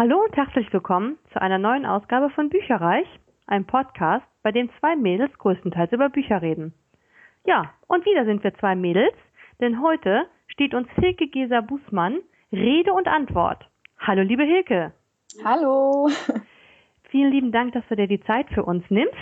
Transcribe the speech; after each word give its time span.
Hallo 0.00 0.24
und 0.24 0.34
herzlich 0.34 0.72
willkommen 0.72 1.18
zu 1.30 1.42
einer 1.42 1.58
neuen 1.58 1.84
Ausgabe 1.84 2.30
von 2.30 2.48
Bücherreich, 2.48 3.06
einem 3.46 3.66
Podcast, 3.66 4.24
bei 4.42 4.50
dem 4.50 4.70
zwei 4.80 4.96
Mädels 4.96 5.30
größtenteils 5.36 5.92
über 5.92 6.08
Bücher 6.08 6.40
reden. 6.40 6.72
Ja, 7.44 7.74
und 7.86 8.06
wieder 8.06 8.24
sind 8.24 8.42
wir 8.42 8.54
zwei 8.54 8.74
Mädels, 8.74 9.12
denn 9.60 9.82
heute 9.82 10.24
steht 10.46 10.72
uns 10.72 10.88
Hilke 10.94 11.26
Geser 11.26 11.60
Bußmann 11.60 12.20
Rede 12.50 12.94
und 12.94 13.08
Antwort. 13.08 13.68
Hallo, 13.98 14.22
liebe 14.22 14.42
Hilke. 14.42 14.94
Hallo. 15.44 16.08
Vielen 17.10 17.30
lieben 17.30 17.52
Dank, 17.52 17.74
dass 17.74 17.86
du 17.90 17.96
dir 17.96 18.08
die 18.08 18.22
Zeit 18.22 18.48
für 18.54 18.64
uns 18.64 18.82
nimmst. 18.88 19.12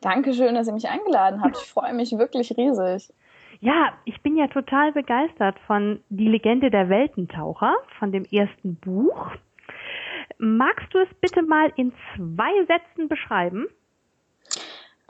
Dankeschön, 0.00 0.56
dass 0.56 0.66
ihr 0.66 0.74
mich 0.74 0.88
eingeladen 0.88 1.42
habt. 1.42 1.56
Ich 1.56 1.70
freue 1.70 1.94
mich 1.94 2.10
wirklich 2.10 2.56
riesig. 2.56 3.14
Ja, 3.60 3.92
ich 4.04 4.20
bin 4.20 4.36
ja 4.36 4.48
total 4.48 4.90
begeistert 4.90 5.60
von 5.68 6.02
Die 6.08 6.26
Legende 6.26 6.70
der 6.70 6.88
Weltentaucher, 6.88 7.76
von 8.00 8.10
dem 8.10 8.24
ersten 8.24 8.74
Buch. 8.74 9.30
Magst 10.42 10.94
du 10.94 10.98
es 10.98 11.14
bitte 11.20 11.42
mal 11.42 11.70
in 11.76 11.92
zwei 12.16 12.64
Sätzen 12.64 13.08
beschreiben? 13.08 13.66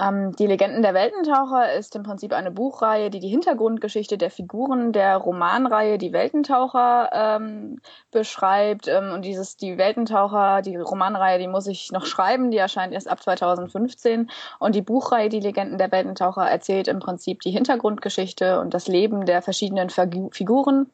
Ähm, 0.01 0.35
die 0.37 0.47
Legenden 0.47 0.83
der 0.83 0.95
Weltentaucher 0.95 1.75
ist 1.75 1.95
im 1.95 2.03
Prinzip 2.03 2.33
eine 2.33 2.51
Buchreihe, 2.51 3.11
die 3.11 3.21
die 3.21 3.29
Hintergrundgeschichte 3.29 4.17
der 4.17 4.31
Figuren 4.31 4.93
der 4.93 5.17
Romanreihe 5.19 5.99
Die 5.99 6.13
Weltentaucher 6.13 7.11
ähm, 7.13 7.81
beschreibt. 8.11 8.89
Ähm, 8.89 9.13
und 9.13 9.25
dieses 9.25 9.57
Die 9.57 9.77
Weltentaucher, 9.77 10.63
die 10.63 10.77
Romanreihe, 10.77 11.39
die 11.39 11.49
muss 11.49 11.67
ich 11.67 11.93
noch 11.93 12.07
schreiben, 12.07 12.51
die 12.51 12.59
erscheint 12.59 12.95
erst 12.95 13.09
ab 13.11 13.23
2015. 13.23 14.31
Und 14.59 14.75
die 14.75 14.83
Buchreihe 14.83 15.29
Die 15.29 15.41
Legenden 15.41 15.77
der 15.77 15.93
Weltentaucher 15.93 16.49
erzählt 16.49 16.89
im 16.89 17.01
Prinzip 17.01 17.41
die 17.41 17.51
Hintergrundgeschichte 17.51 18.61
und 18.61 18.73
das 18.73 18.89
Leben 18.89 19.27
der 19.27 19.43
verschiedenen 19.43 19.91
Figuren 19.91 20.91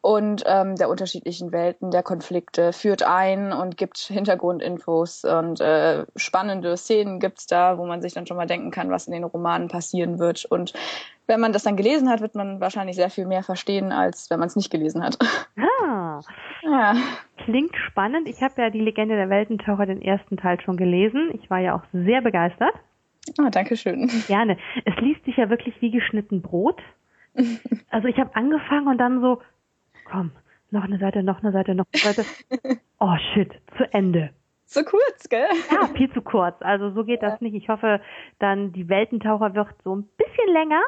und 0.00 0.44
ähm, 0.46 0.76
der 0.76 0.90
unterschiedlichen 0.90 1.50
Welten, 1.50 1.90
der 1.90 2.02
Konflikte, 2.02 2.72
führt 2.72 3.02
ein 3.02 3.52
und 3.52 3.76
gibt 3.76 3.96
Hintergrundinfos 3.98 5.24
und 5.24 5.60
äh, 5.60 6.04
spannende 6.14 6.76
Szenen 6.76 7.20
gibt's 7.20 7.46
da, 7.46 7.78
wo 7.78 7.86
man 7.86 8.02
sich 8.02 8.12
dann 8.12 8.26
schon 8.26 8.36
mal 8.36 8.43
denken 8.46 8.70
kann, 8.70 8.90
was 8.90 9.06
in 9.06 9.12
den 9.12 9.24
Romanen 9.24 9.68
passieren 9.68 10.18
wird. 10.18 10.44
Und 10.44 10.72
wenn 11.26 11.40
man 11.40 11.52
das 11.52 11.62
dann 11.62 11.76
gelesen 11.76 12.08
hat, 12.08 12.20
wird 12.20 12.34
man 12.34 12.60
wahrscheinlich 12.60 12.96
sehr 12.96 13.10
viel 13.10 13.26
mehr 13.26 13.42
verstehen, 13.42 13.92
als 13.92 14.30
wenn 14.30 14.38
man 14.38 14.48
es 14.48 14.56
nicht 14.56 14.70
gelesen 14.70 15.02
hat. 15.02 15.18
Ah, 15.86 16.20
ja. 16.62 16.94
Klingt 17.44 17.74
spannend. 17.88 18.26
Ich 18.28 18.40
habe 18.42 18.62
ja 18.62 18.70
die 18.70 18.80
Legende 18.80 19.16
der 19.16 19.28
Weltentaucher 19.28 19.84
den 19.84 20.00
ersten 20.00 20.36
Teil 20.36 20.60
schon 20.60 20.76
gelesen. 20.76 21.30
Ich 21.34 21.50
war 21.50 21.58
ja 21.58 21.74
auch 21.74 21.82
sehr 21.92 22.22
begeistert. 22.22 22.74
Ah, 23.38 23.50
danke 23.50 23.76
schön. 23.76 24.10
Gerne. 24.26 24.56
Es 24.84 24.96
liest 24.96 25.24
sich 25.24 25.36
ja 25.36 25.50
wirklich 25.50 25.74
wie 25.80 25.90
geschnitten 25.90 26.42
Brot. 26.42 26.80
Also 27.90 28.08
ich 28.08 28.16
habe 28.18 28.34
angefangen 28.34 28.88
und 28.88 28.98
dann 28.98 29.20
so, 29.20 29.40
komm, 30.04 30.32
noch 30.70 30.84
eine 30.84 30.98
Seite, 30.98 31.22
noch 31.22 31.42
eine 31.42 31.52
Seite, 31.52 31.74
noch 31.74 31.86
eine 31.92 32.14
Seite. 32.14 32.24
Oh 32.98 33.16
shit, 33.32 33.52
zu 33.76 33.92
Ende. 33.92 34.30
So 34.66 34.82
kurz, 34.82 35.28
gell? 35.28 35.46
Ja, 35.70 35.88
viel 35.94 36.12
zu 36.12 36.22
kurz. 36.22 36.56
Also 36.60 36.90
so 36.90 37.04
geht 37.04 37.22
ja. 37.22 37.30
das 37.30 37.40
nicht. 37.40 37.54
Ich 37.54 37.68
hoffe, 37.68 38.00
dann 38.38 38.72
die 38.72 38.88
Weltentaucher 38.88 39.54
wird 39.54 39.68
so 39.84 39.94
ein 39.94 40.08
bisschen 40.16 40.52
länger. 40.52 40.80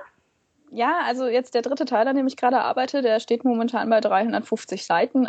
Ja, 0.73 1.01
also 1.05 1.27
jetzt 1.27 1.55
der 1.55 1.63
dritte 1.63 1.85
Teil, 1.85 2.09
an 2.09 2.17
dem 2.17 2.27
ich 2.27 2.37
gerade 2.37 2.61
arbeite, 2.61 3.01
der 3.01 3.21
steht 3.21 3.45
momentan 3.45 3.89
bei 3.89 4.01
350 4.01 4.85
Seiten. 4.85 5.27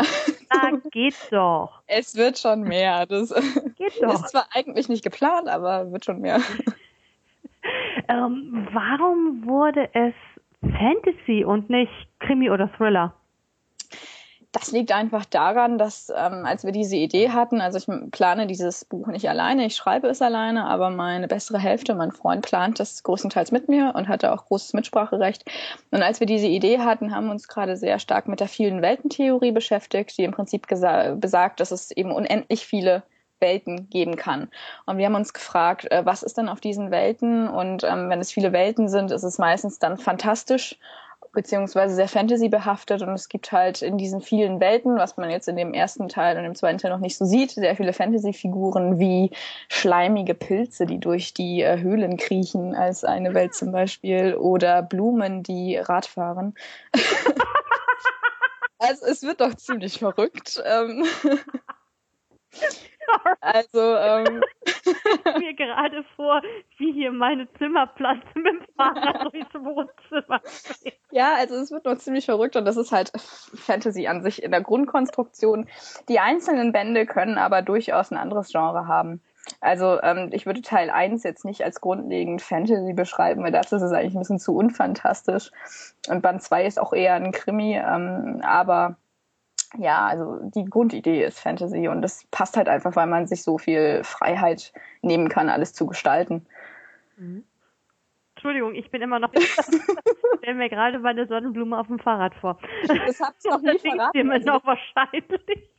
Ah, 0.50 0.72
geht 0.92 1.16
doch. 1.31 1.81
Es 1.86 2.16
wird 2.16 2.40
schon 2.40 2.62
mehr. 2.62 3.06
Das 3.06 3.30
geht 3.78 4.02
doch. 4.02 4.16
Ist 4.16 4.30
zwar 4.30 4.48
eigentlich 4.53 4.90
nicht 4.90 5.03
geplant, 5.03 5.48
aber 5.48 5.92
wird 5.92 6.06
schon 6.06 6.22
mehr. 6.22 6.40
Ähm, 8.08 8.68
warum 8.72 9.45
wurde 9.45 9.90
es 9.94 10.14
Fantasy 10.62 11.44
und 11.44 11.70
nicht 11.70 11.92
Krimi 12.20 12.50
oder 12.50 12.72
Thriller? 12.78 13.14
Das 14.53 14.72
liegt 14.72 14.92
einfach 14.92 15.26
daran, 15.26 15.78
dass 15.78 16.09
ähm, 16.09 16.45
als 16.45 16.64
wir 16.64 16.72
diese 16.72 16.95
Idee 16.95 17.30
hatten, 17.30 17.59
also 17.59 17.78
ich 17.78 18.12
plane 18.12 18.48
dieses 18.48 18.86
Buch 18.86 19.08
nicht 19.08 19.30
alleine, 19.30 19.66
ich 19.66 19.76
schreibe 19.76 20.08
es 20.08 20.22
alleine, 20.22 20.66
aber 20.66 20.90
meine 20.90 21.28
bessere 21.28 21.59
Hälfte, 21.59 21.94
mein 21.95 22.12
Freund, 22.12 22.44
plant 22.45 22.80
das 22.80 23.03
größtenteils 23.03 23.52
mit 23.52 23.68
mir 23.68 23.94
und 23.95 24.08
hatte 24.08 24.31
auch 24.31 24.45
großes 24.45 24.74
Mitspracherecht. 24.74 25.44
Und 25.91 26.02
als 26.02 26.22
wir 26.22 26.28
diese 26.28 26.47
Idee 26.47 26.80
hatten, 26.80 27.13
haben 27.13 27.25
wir 27.25 27.34
uns 27.34 27.47
gerade 27.47 27.75
sehr 27.75 28.00
stark 28.00 28.28
mit 28.28 28.40
der 28.40 28.47
vielen 28.47 28.81
Weltentheorie 28.81 29.52
beschäftigt, 29.52 30.18
die 30.18 30.24
im 30.24 30.31
Prinzip 30.31 30.66
besagt, 30.68 31.59
dass 31.59 31.72
es 31.72 31.91
eben 31.91 32.12
unendlich 32.12 32.66
viele 32.66 33.03
Welten 33.40 33.90
geben 33.90 34.16
kann. 34.16 34.50
Und 34.85 34.97
wir 34.97 35.06
haben 35.06 35.16
uns 35.16 35.34
gefragt, 35.34 35.91
äh, 35.91 36.06
was 36.06 36.24
ist 36.24 36.38
denn 36.38 36.50
auf 36.50 36.59
diesen 36.59 36.91
Welten? 36.91 37.47
Und 37.47 37.84
ähm, 37.84 38.09
wenn 38.09 38.19
es 38.19 38.31
viele 38.31 38.52
Welten 38.53 38.88
sind, 38.88 39.12
ist 39.12 39.24
es 39.24 39.38
meistens 39.38 39.79
dann 39.79 39.97
fantastisch 39.97 40.78
beziehungsweise 41.38 41.94
sehr 41.94 42.08
Fantasy 42.08 42.50
behaftet 42.50 43.03
und 43.03 43.09
es 43.09 43.30
gibt 43.30 43.52
halt 43.52 43.84
in 43.84 44.00
diesen 44.00 44.22
vielen 44.22 44.59
Welten, 44.59 44.98
was 44.98 45.18
man 45.18 45.30
jetzt 45.30 45.48
in 45.48 45.56
dem 45.56 45.72
ersten 45.72 46.09
Teil 46.09 46.36
und 46.36 46.46
im 46.46 46.56
zweiten 46.56 46.80
Teil 46.80 46.90
noch 46.90 46.98
nicht 47.00 47.16
so 47.16 47.25
sieht, 47.25 47.52
sehr 47.52 47.75
viele 47.75 47.94
Fantasy-Figuren 47.94 48.98
wie 48.98 49.30
schleimige 49.70 50.34
Pilze, 50.34 50.88
die 50.88 51.00
durch 51.00 51.36
die 51.36 51.62
äh, 51.62 51.80
Höhlen 51.80 52.18
kriechen, 52.18 52.74
als 52.74 53.03
eine 53.03 53.36
Welt 53.36 53.53
zum 53.53 53.72
Beispiel, 53.72 54.34
oder 54.34 54.81
Blumen, 54.81 55.44
die 55.44 55.78
Rad 55.78 56.08
fahren. 56.08 56.56
also 58.80 59.06
es 59.06 59.22
wird 59.22 59.40
doch 59.40 59.53
ziemlich 59.53 60.00
verrückt. 60.00 60.59
Also, 63.40 63.95
ähm, 63.95 64.41
mir 65.40 65.53
gerade 65.53 66.03
vor, 66.16 66.41
wie 66.78 66.91
hier 66.91 67.12
meine 67.12 67.47
Zimmerplatz 67.53 68.23
mit 68.35 68.45
dem 68.45 68.62
Fahrrad 68.75 69.23
durchs 69.34 69.53
Wohnzimmer 69.53 70.41
Ja, 71.12 71.35
also 71.35 71.56
es 71.56 71.72
wird 71.72 71.85
noch 71.85 71.97
ziemlich 71.97 72.25
verrückt 72.25 72.56
und 72.56 72.66
das 72.66 72.78
ist 72.78 72.91
halt 72.91 73.12
Fantasy 73.16 74.07
an 74.07 74.23
sich 74.23 74.44
in 74.44 74.51
der 74.51 74.62
Grundkonstruktion. 74.62 75.67
Die 76.09 76.19
einzelnen 76.19 76.72
Bände 76.72 77.06
können 77.06 77.38
aber 77.38 77.62
durchaus 77.62 78.12
ein 78.12 78.17
anderes 78.17 78.51
Genre 78.51 78.88
haben. 78.88 79.22
Also 79.62 80.01
ähm, 80.01 80.29
ich 80.34 80.46
würde 80.46 80.62
Teil 80.62 80.90
1 80.90 81.23
jetzt 81.23 81.46
nicht 81.46 81.63
als 81.63 81.79
grundlegend 81.79 82.41
Fantasy 82.41 82.94
beschreiben, 82.94 83.44
weil 83.44 83.51
dazu 83.51 83.78
ist 83.78 83.81
es 83.81 83.94
eigentlich 83.94 84.16
ein 84.16 84.19
bisschen 84.19 84.40
zu 84.40 84.56
unfantastisch. 84.56 85.51
Und 86.09 86.22
Band 86.22 86.41
2 86.41 86.66
ist 86.66 86.79
auch 86.79 86.91
eher 86.91 87.13
ein 87.13 87.31
Krimi, 87.31 87.78
ähm, 87.78 88.41
aber 88.44 88.97
ja, 89.78 90.07
also 90.07 90.40
die 90.41 90.66
Grundidee 90.66 91.23
ist 91.23 91.40
Fantasy 91.40 91.88
und 91.88 92.01
das 92.01 92.25
passt 92.31 92.57
halt 92.57 92.69
einfach, 92.69 92.95
weil 92.95 93.07
man 93.07 93.28
sich 93.28 93.44
so 93.44 93.57
viel 93.57 94.03
Freiheit 94.03 94.72
nehmen 95.01 95.29
kann, 95.29 95.50
alles 95.50 95.73
zu 95.73 95.88
gestalten. 95.88 96.45
Mhm. 97.18 97.44
Entschuldigung, 98.35 98.75
ich 98.75 98.91
bin 98.91 99.01
immer 99.01 99.19
noch. 99.19 99.31
stell 100.38 100.53
mir 100.53 100.69
gerade 100.69 101.00
meine 101.00 101.28
Sonnenblume 101.28 101.78
auf 101.78 101.88
dem 101.88 102.00
Fahrrad 102.00 102.35
vor. 102.35 102.59
Das 102.88 103.19
habt 103.19 103.44
ihr 103.44 103.51
noch 103.51 103.62
nie 103.62 103.79
verraten. 103.79 104.28
Mir 104.28 104.40
noch 104.40 104.63
wahrscheinlich. 104.66 105.69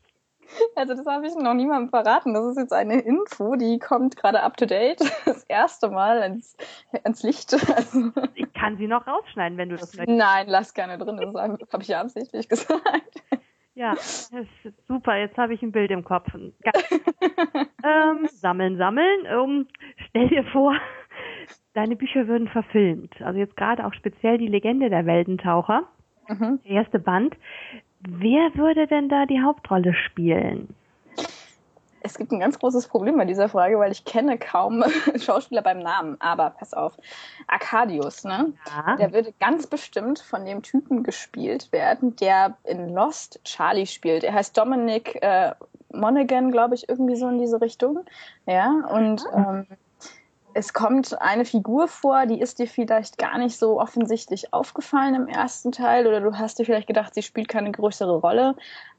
Also 0.75 0.95
das 0.95 1.07
habe 1.07 1.27
ich 1.27 1.35
noch 1.37 1.55
niemandem 1.55 1.91
verraten. 1.91 2.35
Das 2.35 2.45
ist 2.47 2.59
jetzt 2.59 2.73
eine 2.73 3.01
Info, 3.01 3.55
die 3.57 3.79
kommt 3.79 4.17
gerade 4.17 4.43
up 4.43 4.57
to 4.57 4.67
date. 4.67 5.01
Das 5.25 5.45
erste 5.45 5.89
Mal 5.89 6.21
ans, 6.23 6.57
ans 7.05 7.23
Licht. 7.23 7.55
Also 7.55 8.11
ich 8.35 8.53
kann 8.55 8.77
sie 8.77 8.89
noch 8.89 9.07
rausschneiden, 9.07 9.57
wenn 9.57 9.69
du 9.69 9.77
das 9.77 9.95
möchtest. 9.95 10.19
Nein, 10.19 10.47
lass 10.49 10.75
gerne 10.75 10.99
drin. 10.99 11.19
Das 11.19 11.73
habe 11.73 11.83
ich 11.83 11.89
ja 11.89 12.01
absichtlich 12.01 12.49
gesagt. 12.49 13.23
Ja, 13.79 13.95
super. 14.89 15.17
Jetzt 15.17 15.39
habe 15.39 15.55
ich 15.55 15.63
ein 15.63 15.71
Bild 15.71 15.93
im 15.93 16.03
Kopf. 16.03 16.27
ähm, 16.35 18.27
sammeln, 18.27 18.77
sammeln. 18.77 19.21
Ähm, 19.27 19.69
stell 20.09 20.29
dir 20.29 20.43
vor, 20.47 20.75
deine 21.75 21.95
Bücher 21.95 22.27
würden 22.27 22.49
verfilmt. 22.49 23.23
Also 23.23 23.39
jetzt 23.39 23.57
gerade 23.57 23.87
auch 23.87 23.95
speziell 23.95 24.37
die 24.37 24.49
Legende 24.49 24.91
der 24.91 25.07
Weltentaucher. 25.07 25.85
Mhm. 26.27 26.59
Der 26.65 26.73
erste 26.73 26.99
Band. 26.99 27.37
Wer 28.01 28.51
würde 28.57 28.89
denn 28.89 29.09
da 29.09 29.27
die 29.27 29.43
Hauptrolle 29.43 29.95
spielen? 29.95 30.75
Es 32.03 32.17
gibt 32.17 32.33
ein 32.33 32.41
ganz 32.41 32.59
großes 32.59 32.89
Problem 32.89 33.17
bei 33.17 33.25
dieser 33.25 33.49
Frage, 33.49 33.79
weil 33.79 33.93
ich 33.93 34.05
kenne 34.05 34.39
kaum 34.39 34.85
Schauspieler 35.17 35.63
beim 35.63 35.81
Namen. 35.81 36.17
Aber 36.21 36.51
pass 36.51 36.75
auf, 36.75 36.97
Arcadius, 37.47 38.25
ne? 38.25 38.53
Ja. 38.67 38.97
Der 38.97 39.13
würde 39.13 39.33
ganz 39.41 39.67
bestimmt 39.67 40.19
von 40.19 40.45
dem 40.45 40.63
Typen 40.63 41.03
gespielt 41.03 41.73
werden, 41.73 42.17
der 42.17 42.57
in 42.65 42.89
Lost 42.91 43.41
Charlie 43.45 43.87
spielt. 43.87 44.25
Er 44.25 44.35
heißt 44.35 44.57
Dominic 44.57 45.21
äh, 45.23 45.55
Monaghan, 45.93 46.51
glaube 46.51 46.75
ich, 46.75 46.89
irgendwie 46.89 47.17
so 47.17 47.29
in 47.29 47.39
diese 47.39 47.61
Richtung. 47.61 48.01
Ja, 48.47 48.71
und 48.91 49.25
ähm, 49.35 49.67
es 50.55 50.73
kommt 50.73 51.21
eine 51.21 51.45
Figur 51.45 51.89
vor, 51.89 52.27
die 52.27 52.41
ist 52.41 52.59
dir 52.59 52.67
vielleicht 52.67 53.19
gar 53.19 53.39
nicht 53.39 53.59
so 53.59 53.81
offensichtlich 53.81 54.53
aufgefallen 54.53 55.15
im 55.15 55.29
ersten 55.29 55.73
Teil 55.73 56.07
oder 56.07 56.21
du 56.21 56.37
hast 56.37 56.59
dir 56.59 56.65
vielleicht 56.65 56.87
gedacht, 56.87 57.15
sie 57.15 57.23
spielt 57.23 57.49
keine 57.49 57.73
größere 57.73 58.19
Rolle. 58.19 58.55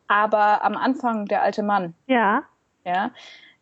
Aber 0.08 0.64
am 0.64 0.76
Anfang 0.76 1.26
der 1.26 1.44
alte 1.44 1.62
Mann. 1.62 1.94
Ja 2.08 2.44
ja. 2.86 3.12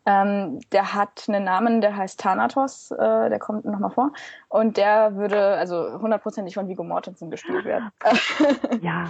Ähm, 0.06 0.60
der 0.72 0.94
hat 0.94 1.26
einen 1.28 1.44
Namen, 1.44 1.82
der 1.82 1.94
heißt 1.94 2.18
Thanatos, 2.18 2.90
äh, 2.92 3.28
der 3.28 3.38
kommt 3.38 3.66
nochmal 3.66 3.90
vor. 3.90 4.12
Und 4.48 4.78
der 4.78 5.16
würde 5.16 5.56
also 5.56 6.00
hundertprozentig 6.00 6.54
von 6.54 6.66
Vigo 6.66 6.82
Mortensen 6.82 7.30
gespielt 7.30 7.66
werden. 7.66 7.90
ja. 8.80 9.06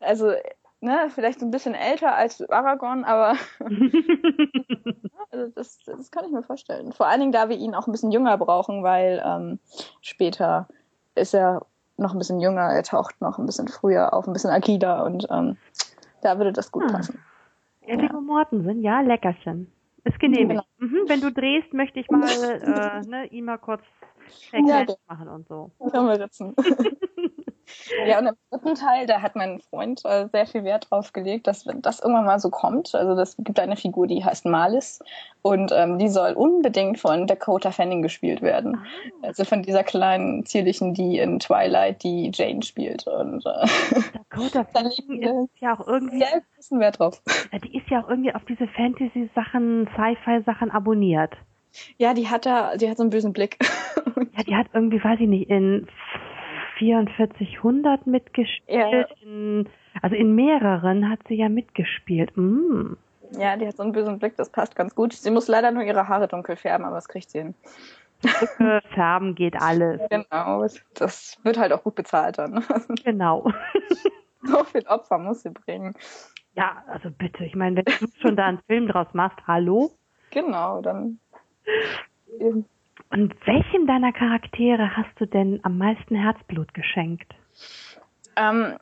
Also, 0.00 0.32
ne, 0.80 1.08
vielleicht 1.14 1.40
ein 1.40 1.52
bisschen 1.52 1.74
älter 1.74 2.16
als 2.16 2.42
Aragorn, 2.50 3.04
aber 3.04 3.36
also 5.30 5.52
das, 5.54 5.78
das 5.86 6.10
kann 6.10 6.24
ich 6.24 6.32
mir 6.32 6.42
vorstellen. 6.42 6.92
Vor 6.92 7.06
allen 7.06 7.20
Dingen, 7.20 7.32
da 7.32 7.48
wir 7.48 7.56
ihn 7.56 7.76
auch 7.76 7.86
ein 7.86 7.92
bisschen 7.92 8.10
jünger 8.10 8.36
brauchen, 8.36 8.82
weil 8.82 9.22
ähm, 9.24 9.60
später 10.00 10.66
ist 11.14 11.34
er 11.34 11.64
noch 11.96 12.12
ein 12.12 12.18
bisschen 12.18 12.40
jünger, 12.40 12.72
er 12.72 12.82
taucht 12.82 13.20
noch 13.20 13.38
ein 13.38 13.46
bisschen 13.46 13.68
früher 13.68 14.12
auf, 14.12 14.26
ein 14.26 14.32
bisschen 14.32 14.50
agiler 14.50 15.04
und 15.04 15.28
ähm, 15.30 15.56
da 16.22 16.38
würde 16.38 16.52
das 16.52 16.72
gut 16.72 16.92
ah. 16.92 17.00
Ja, 17.86 18.00
Viggo 18.00 18.20
Mortensen, 18.20 18.82
ja, 18.82 19.00
Leckerchen. 19.00 19.70
Ist 20.04 20.18
genehmigt. 20.18 20.62
Genau. 20.78 20.92
Mhm, 20.92 21.08
wenn 21.08 21.20
du 21.20 21.32
drehst, 21.32 21.72
möchte 21.72 22.00
ich 22.00 22.10
mal 22.10 22.20
äh, 23.04 23.06
ne, 23.06 23.26
ihm 23.26 23.46
mal 23.46 23.58
kurz 23.58 23.82
Ja, 24.52 24.58
Check 24.60 24.86
genau. 24.86 24.98
machen 25.08 25.28
und 25.28 25.48
so. 25.48 25.70
Können 25.90 26.06
wir 26.08 26.20
ritzen. 26.20 26.54
Ja, 28.06 28.18
und 28.18 28.26
im 28.26 28.34
dritten 28.50 28.74
Teil, 28.74 29.06
da 29.06 29.22
hat 29.22 29.36
mein 29.36 29.60
Freund 29.60 30.02
äh, 30.04 30.28
sehr 30.32 30.46
viel 30.46 30.64
Wert 30.64 30.88
drauf 30.90 31.12
gelegt, 31.12 31.46
dass 31.46 31.66
wenn 31.66 31.82
das 31.82 32.00
irgendwann 32.00 32.24
mal 32.24 32.38
so 32.38 32.50
kommt, 32.50 32.94
also 32.94 33.20
es 33.20 33.36
gibt 33.38 33.58
eine 33.60 33.76
Figur, 33.76 34.06
die 34.06 34.24
heißt 34.24 34.46
Malis 34.46 35.00
und 35.42 35.72
ähm, 35.74 35.98
die 35.98 36.08
soll 36.08 36.32
unbedingt 36.32 36.98
von 36.98 37.26
Dakota 37.26 37.70
Fanning 37.70 38.02
gespielt 38.02 38.42
werden. 38.42 38.76
Ah, 38.76 39.26
Also 39.28 39.44
von 39.44 39.62
dieser 39.62 39.84
kleinen, 39.84 40.46
zierlichen, 40.46 40.94
die 40.94 41.18
in 41.18 41.38
Twilight 41.38 42.02
die 42.02 42.30
Jane 42.32 42.62
spielt. 42.62 43.06
Und 43.06 43.44
äh, 43.46 43.66
Dakota 44.30 44.64
da 44.72 44.80
Fanning 44.80 45.22
ist 45.22 45.60
ja 45.60 45.74
auch 45.78 45.86
irgendwie, 45.86 46.18
sehr 46.18 46.42
großen 46.54 46.80
Wert 46.80 46.98
drauf. 46.98 47.22
die 47.64 47.76
ist 47.76 47.88
ja 47.90 48.02
auch 48.02 48.08
irgendwie 48.08 48.34
auf 48.34 48.44
diese 48.46 48.66
Fantasy-Sachen, 48.68 49.88
Sci-Fi-Sachen 49.94 50.70
abonniert. 50.70 51.32
Ja, 51.98 52.14
die 52.14 52.28
hat 52.28 52.46
da, 52.46 52.76
die 52.76 52.88
hat 52.88 52.96
so 52.96 53.02
einen 53.02 53.10
bösen 53.10 53.32
Blick. 53.32 53.58
Ja, 54.36 54.42
die 54.42 54.54
hat 54.56 54.66
irgendwie, 54.72 55.02
weiß 55.02 55.18
ich 55.20 55.28
nicht, 55.28 55.48
in 55.48 55.86
4400 56.78 58.06
mitgespielt. 58.06 58.68
Ja. 58.68 59.06
In, 59.22 59.68
also 60.02 60.16
in 60.16 60.34
mehreren 60.34 61.08
hat 61.08 61.20
sie 61.28 61.34
ja 61.34 61.48
mitgespielt. 61.48 62.36
Mm. 62.36 62.94
ja, 63.38 63.56
die 63.56 63.66
hat 63.66 63.76
so 63.76 63.82
einen 63.82 63.92
bösen 63.92 64.18
Blick, 64.18 64.36
das 64.36 64.50
passt 64.50 64.76
ganz 64.76 64.94
gut. 64.94 65.12
Sie 65.12 65.30
muss 65.30 65.48
leider 65.48 65.70
nur 65.70 65.82
ihre 65.82 66.08
Haare 66.08 66.28
dunkel 66.28 66.56
färben, 66.56 66.84
aber 66.84 66.96
das 66.96 67.08
kriegt 67.08 67.30
sie 67.30 67.38
hin. 67.38 67.54
Färben 68.94 69.34
geht 69.34 69.60
alles. 69.60 70.00
Genau, 70.08 70.66
das 70.94 71.38
wird 71.42 71.58
halt 71.58 71.72
auch 71.72 71.82
gut 71.82 71.94
bezahlt 71.94 72.38
dann. 72.38 72.64
Genau. 73.04 73.50
so 74.42 74.64
viel 74.64 74.86
Opfer 74.86 75.18
muss 75.18 75.42
sie 75.42 75.50
bringen. 75.50 75.94
Ja, 76.56 76.84
also 76.86 77.10
bitte. 77.10 77.44
Ich 77.44 77.54
meine, 77.54 77.76
wenn 77.76 77.84
du 77.84 78.06
schon 78.20 78.36
da 78.36 78.46
einen 78.46 78.60
Film 78.66 78.86
draus 78.88 79.08
machst, 79.12 79.38
hallo? 79.46 79.90
Genau, 80.30 80.80
dann 80.80 81.18
eben. 82.38 82.66
Und 83.10 83.34
welchem 83.46 83.86
deiner 83.86 84.12
Charaktere 84.12 84.96
hast 84.96 85.20
du 85.20 85.26
denn 85.26 85.60
am 85.62 85.78
meisten 85.78 86.14
Herzblut 86.14 86.74
geschenkt? 86.74 87.32
Ähm, 88.36 88.76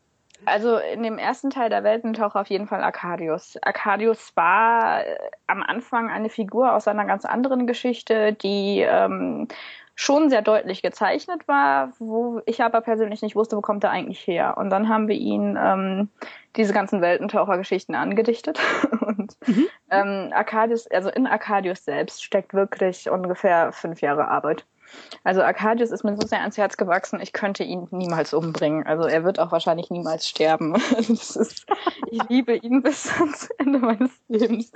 also 0.45 0.79
in 0.79 1.03
dem 1.03 1.19
ersten 1.19 1.51
Teil 1.51 1.71
der 1.71 1.85
Weltentaucher 1.85 2.41
auf 2.41 2.49
jeden 2.49 2.67
Fall 2.67 2.83
Arcadius. 2.83 3.57
Arcadius 3.63 4.35
war 4.37 5.07
äh, 5.07 5.17
am 5.47 5.63
Anfang 5.63 6.11
eine 6.11 6.31
Figur 6.31 6.75
aus 6.75 6.89
einer 6.89 7.05
ganz 7.05 7.25
anderen 7.25 7.67
Geschichte, 7.67 8.33
die 8.33 8.81
ähm, 8.81 9.49
schon 9.95 10.31
sehr 10.31 10.43
deutlich 10.43 10.83
gezeichnet 10.83 11.47
war, 11.47 11.93
wo 11.99 12.41
ich 12.47 12.63
aber 12.63 12.81
persönlich 12.81 13.23
nicht 13.23 13.37
wusste, 13.37 13.57
wo 13.57 13.61
kommt 13.61 13.85
er 13.85 13.91
eigentlich 13.91 14.27
her. 14.27 14.57
Und 14.57 14.71
dann 14.71 14.89
haben 14.89 15.09
wir 15.09 15.17
ihn 15.17 15.59
ähm, 15.61 16.09
diese 16.57 16.73
ganzen 16.73 17.01
Weltentaucher-Geschichten 17.01 17.95
angedichtet. 17.95 18.59
Und 19.01 19.37
Mhm. 19.47 19.67
ähm, 19.91 20.31
Arcadius, 20.33 20.87
also 20.91 21.11
in 21.11 21.27
Arcadius 21.27 21.85
selbst 21.85 22.25
steckt 22.25 22.55
wirklich 22.55 23.11
ungefähr 23.11 23.73
fünf 23.73 24.01
Jahre 24.01 24.29
Arbeit. 24.29 24.65
Also 25.25 25.43
Arcadius 25.43 25.91
ist 25.91 26.05
mir 26.05 26.17
so 26.17 26.27
sehr 26.27 26.41
ans 26.41 26.59
Herz 26.59 26.77
gewachsen, 26.77 27.21
ich 27.21 27.33
könnte 27.33 27.65
ihn 27.65 27.87
niemals 27.91 28.35
umbringen. 28.35 28.87
Also 28.87 29.05
er 29.05 29.25
wird 29.25 29.39
auch 29.39 29.53
wahrscheinlich 29.53 29.91
niemals 29.91 30.29
sterben. 30.29 30.75
Ist, 30.99 31.67
ich 32.11 32.21
liebe 32.29 32.57
ihn 32.57 32.83
bis 32.83 33.13
ans 33.19 33.49
Ende 33.59 33.79
meines 33.79 34.11
Lebens. 34.29 34.73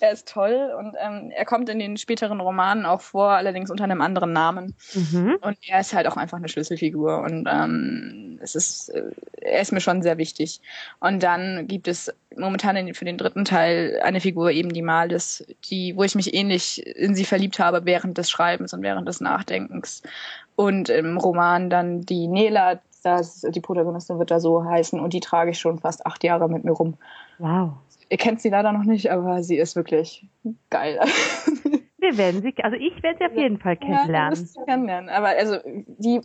Er 0.00 0.12
ist 0.12 0.28
toll 0.28 0.72
und 0.78 0.94
ähm, 1.00 1.30
er 1.34 1.44
kommt 1.44 1.68
in 1.68 1.78
den 1.78 1.96
späteren 1.96 2.40
Romanen 2.40 2.86
auch 2.86 3.00
vor, 3.00 3.30
allerdings 3.30 3.70
unter 3.70 3.84
einem 3.84 4.00
anderen 4.00 4.32
Namen. 4.32 4.74
Mhm. 4.94 5.38
Und 5.40 5.58
er 5.66 5.80
ist 5.80 5.94
halt 5.94 6.06
auch 6.06 6.16
einfach 6.16 6.38
eine 6.38 6.48
Schlüsselfigur 6.48 7.22
und 7.22 7.48
ähm, 7.50 8.38
es 8.42 8.54
ist, 8.54 8.90
äh, 8.90 9.10
er 9.40 9.60
ist 9.60 9.72
mir 9.72 9.80
schon 9.80 10.02
sehr 10.02 10.18
wichtig. 10.18 10.60
Und 11.00 11.22
dann 11.22 11.66
gibt 11.66 11.88
es 11.88 12.12
momentan 12.36 12.76
in, 12.76 12.94
für 12.94 13.04
den 13.04 13.18
dritten 13.18 13.44
Teil 13.44 14.00
eine 14.02 14.20
Figur 14.20 14.50
eben 14.50 14.72
die 14.72 14.82
Malis, 14.82 15.44
die, 15.70 15.96
wo 15.96 16.04
ich 16.04 16.14
mich 16.14 16.34
ähnlich 16.34 16.86
in 16.86 17.14
sie 17.14 17.24
verliebt 17.24 17.58
habe 17.58 17.84
während 17.84 18.18
des 18.18 18.30
Schreibens 18.30 18.72
und 18.72 18.82
während 18.82 19.08
des 19.08 19.20
Nachdenkens. 19.20 19.57
Und 20.56 20.88
im 20.88 21.16
Roman 21.18 21.70
dann 21.70 22.00
die 22.02 22.26
Nela, 22.28 22.80
das, 23.02 23.42
die 23.42 23.60
Protagonistin 23.60 24.18
wird 24.18 24.30
da 24.30 24.40
so 24.40 24.64
heißen 24.64 24.98
und 25.00 25.12
die 25.12 25.20
trage 25.20 25.52
ich 25.52 25.58
schon 25.58 25.78
fast 25.78 26.04
acht 26.06 26.24
Jahre 26.24 26.48
mit 26.48 26.64
mir 26.64 26.72
rum. 26.72 26.96
Wow. 27.38 27.72
Ihr 28.10 28.16
kennt 28.16 28.40
sie 28.40 28.48
leider 28.48 28.72
noch 28.72 28.84
nicht, 28.84 29.10
aber 29.10 29.42
sie 29.42 29.56
ist 29.56 29.76
wirklich 29.76 30.26
geil. 30.70 30.98
Wir 32.00 32.16
werden 32.16 32.42
sie, 32.42 32.54
also 32.62 32.76
ich 32.76 33.02
werde 33.02 33.18
sie 33.18 33.24
auf 33.26 33.36
jeden 33.36 33.58
Fall 33.58 33.76
Ja, 33.82 33.86
kennenlernen. 33.86 34.30
wirst 34.38 34.54
sie 34.54 34.60
kennenlernen. 34.64 35.10
Aber 35.10 35.28
also 35.28 35.56
die, 35.64 36.20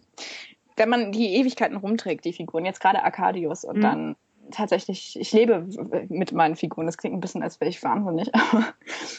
wenn 0.78 0.88
man 0.90 1.12
die 1.12 1.36
Ewigkeiten 1.36 1.78
rumträgt, 1.78 2.26
die 2.26 2.34
Figuren, 2.34 2.64
jetzt 2.66 2.80
gerade 2.80 3.04
Arcadius 3.04 3.66
und 3.66 3.78
Mhm. 3.78 3.82
dann 3.82 4.16
tatsächlich, 4.54 5.20
ich 5.20 5.34
lebe 5.34 5.68
mit 6.10 6.32
meinen 6.32 6.56
Figuren, 6.56 6.86
das 6.86 6.98
klingt 6.98 7.16
ein 7.16 7.20
bisschen, 7.20 7.44
als 7.44 7.60
wäre 7.60 7.70
ich 7.70 7.84
wahnsinnig, 7.84 8.34
aber 8.52 8.66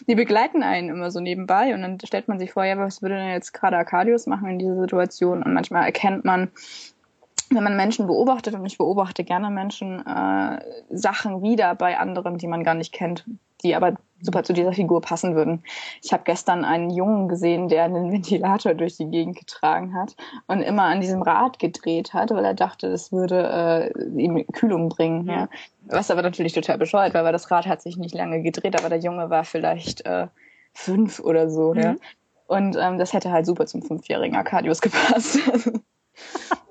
die 0.07 0.15
begleiten 0.15 0.63
einen 0.63 0.89
immer 0.89 1.11
so 1.11 1.21
nebenbei 1.21 1.75
und 1.75 1.83
dann 1.83 1.99
stellt 2.05 2.29
man 2.29 2.39
sich 2.39 2.53
vor, 2.53 2.65
ja, 2.65 2.79
was 2.79 3.03
würde 3.03 3.17
denn 3.17 3.31
jetzt 3.31 3.53
gerade 3.53 3.77
Arcadius 3.77 4.27
machen 4.27 4.49
in 4.49 4.59
dieser 4.59 4.81
Situation? 4.81 5.43
Und 5.43 5.55
manchmal 5.55 5.85
erkennt 5.85 6.25
man, 6.25 6.51
wenn 7.55 7.65
man 7.65 7.77
Menschen 7.77 8.07
beobachtet, 8.07 8.55
und 8.55 8.67
ich 8.67 8.79
beobachte 8.79 9.25
gerne 9.25 9.51
Menschen, 9.51 10.05
äh, 10.07 10.61
Sachen 10.91 11.43
wieder 11.43 11.75
bei 11.75 11.99
anderen, 11.99 12.39
die 12.39 12.47
man 12.47 12.65
gar 12.65 12.75
nicht 12.75 12.93
kennt, 12.93 13.25
die 13.63 13.75
aber 13.75 13.95
super 14.21 14.43
zu 14.43 14.53
dieser 14.53 14.73
Figur 14.73 15.01
passen 15.01 15.35
würden. 15.35 15.63
Ich 16.03 16.13
habe 16.13 16.23
gestern 16.25 16.65
einen 16.65 16.91
Jungen 16.91 17.29
gesehen, 17.29 17.69
der 17.69 17.85
einen 17.85 18.13
Ventilator 18.13 18.75
durch 18.75 18.97
die 18.97 19.07
Gegend 19.07 19.39
getragen 19.39 19.95
hat 19.95 20.17
und 20.47 20.63
immer 20.63 20.85
an 20.85 21.01
diesem 21.01 21.23
Rad 21.23 21.59
gedreht 21.59 22.15
hat, 22.15 22.31
weil 22.31 22.45
er 22.45 22.55
dachte, 22.55 22.91
das 22.91 23.13
würde 23.13 23.93
äh, 23.95 24.23
ihm 24.23 24.47
Kühlung 24.53 24.89
bringen. 24.89 25.29
Ja. 25.29 25.49
Was 25.87 26.11
aber 26.11 26.23
natürlich 26.23 26.53
total 26.53 26.79
bescheuert 26.79 27.15
war, 27.15 27.25
weil 27.25 27.33
das 27.33 27.51
Rad 27.51 27.67
hat 27.67 27.83
sich 27.83 27.97
nicht 27.97 28.15
lange 28.15 28.43
gedreht, 28.43 28.79
aber 28.79 28.89
der 28.89 29.01
Junge 29.01 29.31
war 29.31 29.45
vielleicht 29.45 30.07
äh, 30.07 30.29
fünf 30.73 31.21
oder 31.21 31.51
so. 31.51 31.75
Mhm. 31.75 31.81
Ja. 31.81 31.97
Und 32.47 32.77
ähm, 32.81 32.99
das 32.99 33.13
hätte 33.13 33.31
halt 33.31 33.47
super 33.47 33.67
zum 33.67 33.83
fünfjährigen 33.83 34.37
Arcadius 34.37 34.81
gepasst. 34.81 35.39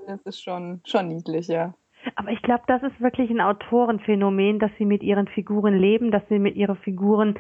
das 0.07 0.21
ist 0.23 0.43
schon, 0.43 0.81
schon 0.85 1.07
niedlich, 1.07 1.47
ja. 1.47 1.73
Aber 2.15 2.31
ich 2.31 2.41
glaube, 2.41 2.63
das 2.67 2.83
ist 2.83 2.99
wirklich 2.99 3.29
ein 3.29 3.41
Autorenphänomen, 3.41 4.59
dass 4.59 4.71
sie 4.77 4.85
mit 4.85 5.03
ihren 5.03 5.27
Figuren 5.27 5.77
leben, 5.77 6.11
dass 6.11 6.23
sie 6.29 6.39
mit 6.39 6.55
ihren 6.55 6.75
Figuren 6.77 7.39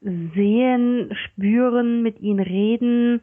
sehen, 0.00 1.12
spüren, 1.24 2.02
mit 2.02 2.20
ihnen 2.20 2.40
reden. 2.40 3.20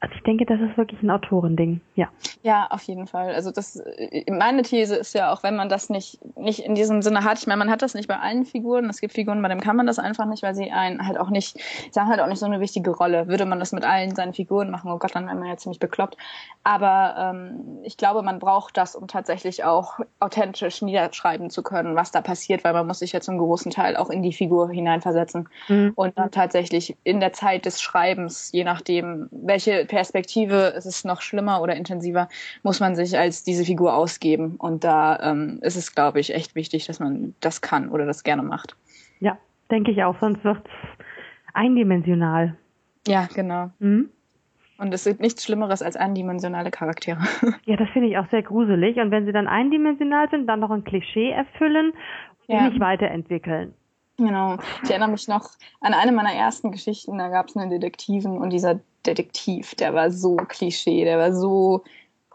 Also 0.00 0.16
ich 0.16 0.22
denke, 0.24 0.44
das 0.44 0.60
ist 0.60 0.76
wirklich 0.76 1.02
ein 1.02 1.10
Autorending. 1.10 1.80
Ja. 1.94 2.08
Ja, 2.42 2.66
auf 2.70 2.82
jeden 2.82 3.06
Fall. 3.06 3.34
Also 3.34 3.50
das, 3.50 3.76
äh, 3.76 4.30
meine 4.30 4.62
These 4.62 4.96
ist 4.96 5.14
ja 5.14 5.32
auch, 5.32 5.42
wenn 5.42 5.56
man 5.56 5.70
das 5.70 5.88
nicht, 5.88 6.18
nicht 6.36 6.60
in 6.60 6.74
diesem 6.74 7.00
Sinne 7.00 7.24
hat, 7.24 7.38
ich 7.38 7.46
meine, 7.46 7.58
man 7.58 7.70
hat 7.70 7.80
das 7.80 7.94
nicht 7.94 8.06
bei 8.06 8.18
allen 8.18 8.44
Figuren. 8.44 8.90
Es 8.90 9.00
gibt 9.00 9.14
Figuren, 9.14 9.40
bei 9.40 9.48
denen 9.48 9.62
kann 9.62 9.76
man 9.76 9.86
das 9.86 9.98
einfach 9.98 10.26
nicht, 10.26 10.42
weil 10.42 10.54
sie 10.54 10.70
einen 10.70 11.06
halt 11.06 11.18
auch 11.18 11.30
nicht, 11.30 11.58
sie 11.90 11.98
haben 11.98 12.08
halt 12.08 12.20
auch 12.20 12.26
nicht 12.26 12.38
so 12.38 12.44
eine 12.44 12.60
wichtige 12.60 12.90
Rolle. 12.90 13.28
Würde 13.28 13.46
man 13.46 13.58
das 13.58 13.72
mit 13.72 13.84
allen 13.84 14.14
seinen 14.14 14.34
Figuren 14.34 14.70
machen, 14.70 14.90
oh 14.90 14.98
Gott, 14.98 15.14
dann 15.14 15.26
wäre 15.26 15.36
man 15.36 15.48
ja 15.48 15.56
ziemlich 15.56 15.78
bekloppt. 15.78 16.18
Aber 16.64 17.14
ähm, 17.18 17.78
ich 17.82 17.96
glaube, 17.96 18.22
man 18.22 18.38
braucht 18.38 18.76
das, 18.76 18.94
um 18.96 19.08
tatsächlich 19.08 19.64
auch 19.64 20.00
authentisch 20.20 20.82
niederschreiben 20.82 21.48
zu 21.48 21.62
können, 21.62 21.96
was 21.96 22.10
da 22.10 22.20
passiert, 22.20 22.62
weil 22.64 22.74
man 22.74 22.86
muss 22.86 22.98
sich 22.98 23.12
ja 23.12 23.20
zum 23.20 23.38
großen 23.38 23.70
Teil 23.70 23.96
auch 23.96 24.10
in 24.10 24.22
die 24.22 24.34
Figur 24.34 24.68
hineinversetzen. 24.68 25.48
Mhm. 25.68 25.92
Und 25.94 26.18
dann 26.18 26.30
tatsächlich 26.30 26.96
in 27.04 27.20
der 27.20 27.32
Zeit 27.32 27.64
des 27.64 27.80
Schreibens, 27.80 28.50
je 28.52 28.64
nachdem, 28.64 29.28
welche 29.30 29.86
Perspektive, 29.94 30.74
ist 30.76 30.86
es 30.86 31.04
noch 31.04 31.20
schlimmer 31.20 31.62
oder 31.62 31.76
intensiver, 31.76 32.28
muss 32.62 32.80
man 32.80 32.96
sich 32.96 33.16
als 33.16 33.44
diese 33.44 33.64
Figur 33.64 33.94
ausgeben. 33.94 34.56
Und 34.56 34.82
da 34.84 35.18
ähm, 35.20 35.58
ist 35.62 35.76
es, 35.76 35.94
glaube 35.94 36.18
ich, 36.20 36.34
echt 36.34 36.54
wichtig, 36.54 36.86
dass 36.86 36.98
man 37.00 37.34
das 37.40 37.60
kann 37.60 37.88
oder 37.90 38.06
das 38.06 38.24
gerne 38.24 38.42
macht. 38.42 38.76
Ja, 39.20 39.38
denke 39.70 39.92
ich 39.92 40.02
auch, 40.02 40.16
sonst 40.20 40.42
wird 40.44 40.58
es 40.66 41.04
eindimensional. 41.54 42.56
Ja, 43.06 43.28
genau. 43.34 43.70
Mhm. 43.78 44.10
Und 44.78 44.92
es 44.92 45.04
gibt 45.04 45.20
nichts 45.20 45.44
Schlimmeres 45.44 45.82
als 45.82 45.96
eindimensionale 45.96 46.70
Charaktere. 46.70 47.20
Ja, 47.64 47.76
das 47.76 47.88
finde 47.90 48.08
ich 48.08 48.18
auch 48.18 48.28
sehr 48.30 48.42
gruselig. 48.42 48.96
Und 48.96 49.10
wenn 49.12 49.24
sie 49.24 49.32
dann 49.32 49.46
eindimensional 49.46 50.28
sind, 50.30 50.46
dann 50.48 50.60
noch 50.60 50.70
ein 50.70 50.84
Klischee 50.84 51.30
erfüllen 51.30 51.92
und 52.48 52.54
Ja. 52.54 52.68
nicht 52.68 52.80
weiterentwickeln. 52.80 53.72
Genau. 54.16 54.58
Ich 54.82 54.90
erinnere 54.90 55.10
mich 55.10 55.28
noch 55.28 55.48
an 55.80 55.94
eine 55.94 56.12
meiner 56.12 56.32
ersten 56.32 56.70
Geschichten, 56.72 57.18
da 57.18 57.28
gab 57.28 57.48
es 57.48 57.56
einen 57.56 57.70
Detektiven 57.70 58.38
und 58.38 58.50
dieser 58.50 58.80
Detektiv, 59.06 59.74
der 59.74 59.94
war 59.94 60.10
so 60.10 60.36
Klischee, 60.36 61.04
der 61.04 61.18
war 61.18 61.32
so 61.32 61.84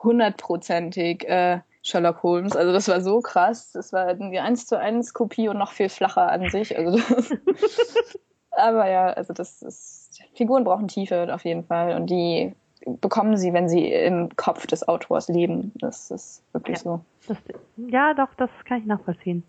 hundertprozentig 0.02 1.28
äh, 1.28 1.60
Sherlock 1.82 2.24
Holmes. 2.24 2.56
Also 2.56 2.72
das 2.74 2.88
war 2.88 3.02
so 3.02 3.22
krass. 3.22 3.72
Das 3.72 3.94
war 3.94 4.14
die 4.14 4.40
1 4.40 4.68
zu 4.68 4.78
1 4.80 5.14
Kopie 5.14 5.50
und 5.50 5.58
noch 5.58 5.72
viel 5.72 5.90
flacher 5.90 6.32
an 6.32 6.50
sich. 6.50 6.78
Also 6.78 6.98
das, 6.98 7.32
aber 8.52 8.90
ja, 8.90 9.08
also 9.08 9.34
das 9.34 9.62
ist, 9.62 10.22
Figuren 10.36 10.64
brauchen 10.64 10.88
Tiefe 10.88 11.34
auf 11.34 11.46
jeden 11.46 11.64
Fall 11.64 11.96
und 11.96 12.10
die 12.10 12.54
bekommen 12.86 13.38
sie, 13.38 13.54
wenn 13.54 13.68
sie 13.68 13.92
im 13.92 14.36
Kopf 14.36 14.66
des 14.68 14.88
Autors 14.88 15.28
leben. 15.28 15.72
Das 15.76 16.12
ist 16.12 16.44
wirklich 16.54 16.78
Ja. 16.78 16.84
so. 16.84 17.02
Das, 17.28 17.38
ja, 17.78 18.14
doch, 18.14 18.34
das 18.38 18.50
kann 18.66 18.80
ich 18.80 18.86
nachvollziehen. 18.86 19.44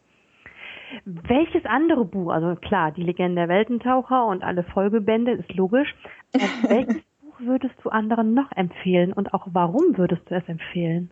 Welches 1.05 1.65
andere 1.67 2.05
Buch, 2.05 2.31
also 2.33 2.57
klar, 2.57 2.91
die 2.91 3.03
Legende 3.03 3.43
der 3.43 3.49
Weltentaucher 3.49 4.27
und 4.27 4.43
alle 4.43 4.65
Folgebände, 4.65 5.33
ist 5.33 5.53
logisch. 5.55 5.95
Welches 6.33 7.03
würdest 7.41 7.75
du 7.83 7.91
anderen 7.91 8.35
noch 8.35 8.51
empfehlen 8.53 9.13
und 9.13 9.35
auch 9.35 9.47
warum 9.53 9.97
würdest 9.97 10.23
du 10.31 10.35
es 10.35 10.49
empfehlen? 10.49 11.11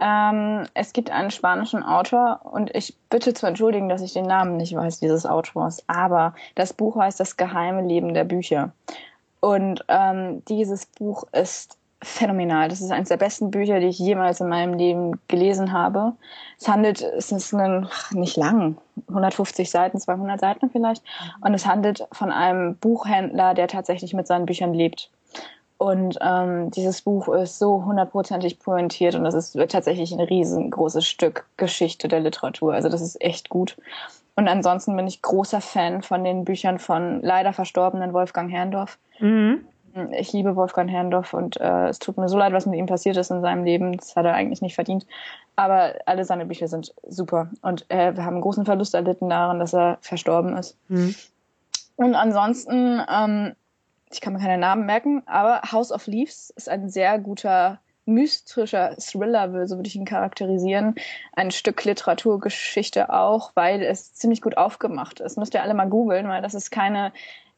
Ähm, 0.00 0.66
es 0.74 0.92
gibt 0.92 1.10
einen 1.10 1.30
spanischen 1.30 1.82
Autor 1.82 2.40
und 2.44 2.74
ich 2.74 2.96
bitte 3.10 3.32
zu 3.32 3.46
entschuldigen, 3.46 3.88
dass 3.88 4.02
ich 4.02 4.12
den 4.12 4.26
Namen 4.26 4.56
nicht 4.56 4.74
weiß 4.74 5.00
dieses 5.00 5.24
Autors, 5.24 5.84
aber 5.86 6.34
das 6.56 6.72
Buch 6.72 6.96
heißt 6.96 7.20
Das 7.20 7.36
geheime 7.36 7.86
Leben 7.86 8.12
der 8.12 8.24
Bücher. 8.24 8.72
Und 9.40 9.84
ähm, 9.88 10.42
dieses 10.46 10.86
Buch 10.86 11.24
ist 11.32 11.78
phänomenal. 12.04 12.68
Das 12.68 12.80
ist 12.80 12.90
eines 12.90 13.08
der 13.08 13.16
besten 13.16 13.50
Bücher, 13.50 13.80
die 13.80 13.86
ich 13.86 13.98
jemals 13.98 14.40
in 14.40 14.48
meinem 14.48 14.74
Leben 14.74 15.20
gelesen 15.28 15.72
habe. 15.72 16.12
Es 16.58 16.68
handelt, 16.68 17.02
es 17.02 17.32
ist 17.32 17.52
ein, 17.54 17.88
nicht 18.12 18.36
lang, 18.36 18.78
150 19.08 19.70
Seiten, 19.70 19.98
200 19.98 20.40
Seiten 20.40 20.70
vielleicht. 20.70 21.02
Und 21.40 21.54
es 21.54 21.66
handelt 21.66 22.06
von 22.12 22.30
einem 22.30 22.76
Buchhändler, 22.76 23.54
der 23.54 23.68
tatsächlich 23.68 24.14
mit 24.14 24.26
seinen 24.26 24.46
Büchern 24.46 24.74
lebt. 24.74 25.10
Und 25.84 26.16
ähm, 26.22 26.70
dieses 26.70 27.02
Buch 27.02 27.28
ist 27.28 27.58
so 27.58 27.84
hundertprozentig 27.84 28.58
pointiert 28.58 29.16
und 29.16 29.24
das 29.24 29.34
ist 29.34 29.54
tatsächlich 29.68 30.12
ein 30.12 30.20
riesengroßes 30.20 31.06
Stück 31.06 31.44
Geschichte 31.58 32.08
der 32.08 32.20
Literatur. 32.20 32.72
Also 32.72 32.88
das 32.88 33.02
ist 33.02 33.20
echt 33.20 33.50
gut. 33.50 33.76
Und 34.34 34.48
ansonsten 34.48 34.96
bin 34.96 35.06
ich 35.06 35.20
großer 35.20 35.60
Fan 35.60 36.00
von 36.00 36.24
den 36.24 36.46
Büchern 36.46 36.78
von 36.78 37.20
leider 37.20 37.52
verstorbenen 37.52 38.14
Wolfgang 38.14 38.50
Herrndorf. 38.50 38.96
Mhm. 39.18 39.66
Ich 40.12 40.32
liebe 40.32 40.56
Wolfgang 40.56 40.90
Herrndorf 40.90 41.34
und 41.34 41.60
äh, 41.60 41.88
es 41.88 41.98
tut 41.98 42.16
mir 42.16 42.30
so 42.30 42.38
leid, 42.38 42.54
was 42.54 42.64
mit 42.64 42.78
ihm 42.78 42.86
passiert 42.86 43.18
ist 43.18 43.30
in 43.30 43.42
seinem 43.42 43.64
Leben. 43.64 43.98
Das 43.98 44.16
hat 44.16 44.24
er 44.24 44.32
eigentlich 44.32 44.62
nicht 44.62 44.76
verdient. 44.76 45.06
Aber 45.54 45.96
alle 46.06 46.24
seine 46.24 46.46
Bücher 46.46 46.66
sind 46.66 46.94
super. 47.06 47.50
Und 47.60 47.84
äh, 47.90 48.16
wir 48.16 48.24
haben 48.24 48.36
einen 48.36 48.42
großen 48.42 48.64
Verlust 48.64 48.94
erlitten 48.94 49.28
daran, 49.28 49.58
dass 49.58 49.74
er 49.74 49.98
verstorben 50.00 50.56
ist. 50.56 50.78
Mhm. 50.88 51.14
Und 51.96 52.14
ansonsten 52.14 53.02
ähm, 53.06 53.52
ich 54.10 54.20
kann 54.20 54.32
mir 54.32 54.38
keine 54.38 54.58
Namen 54.58 54.86
merken, 54.86 55.22
aber 55.26 55.62
House 55.72 55.92
of 55.92 56.06
Leaves 56.06 56.50
ist 56.50 56.68
ein 56.68 56.88
sehr 56.88 57.18
guter 57.18 57.80
mystischer 58.06 58.96
Thriller, 58.96 59.66
so 59.66 59.76
würde 59.76 59.88
ich 59.88 59.96
ihn 59.96 60.04
charakterisieren. 60.04 60.94
Ein 61.32 61.50
Stück 61.50 61.84
Literaturgeschichte 61.84 63.10
auch, 63.10 63.52
weil 63.54 63.82
es 63.82 64.14
ziemlich 64.14 64.42
gut 64.42 64.56
aufgemacht 64.56 65.20
ist. 65.20 65.38
Müsst 65.38 65.54
ihr 65.54 65.62
alle 65.62 65.74
mal 65.74 65.88
googeln, 65.88 66.28
weil 66.28 66.42
das 66.42 66.54
ist 66.54 66.70
keine 66.70 67.12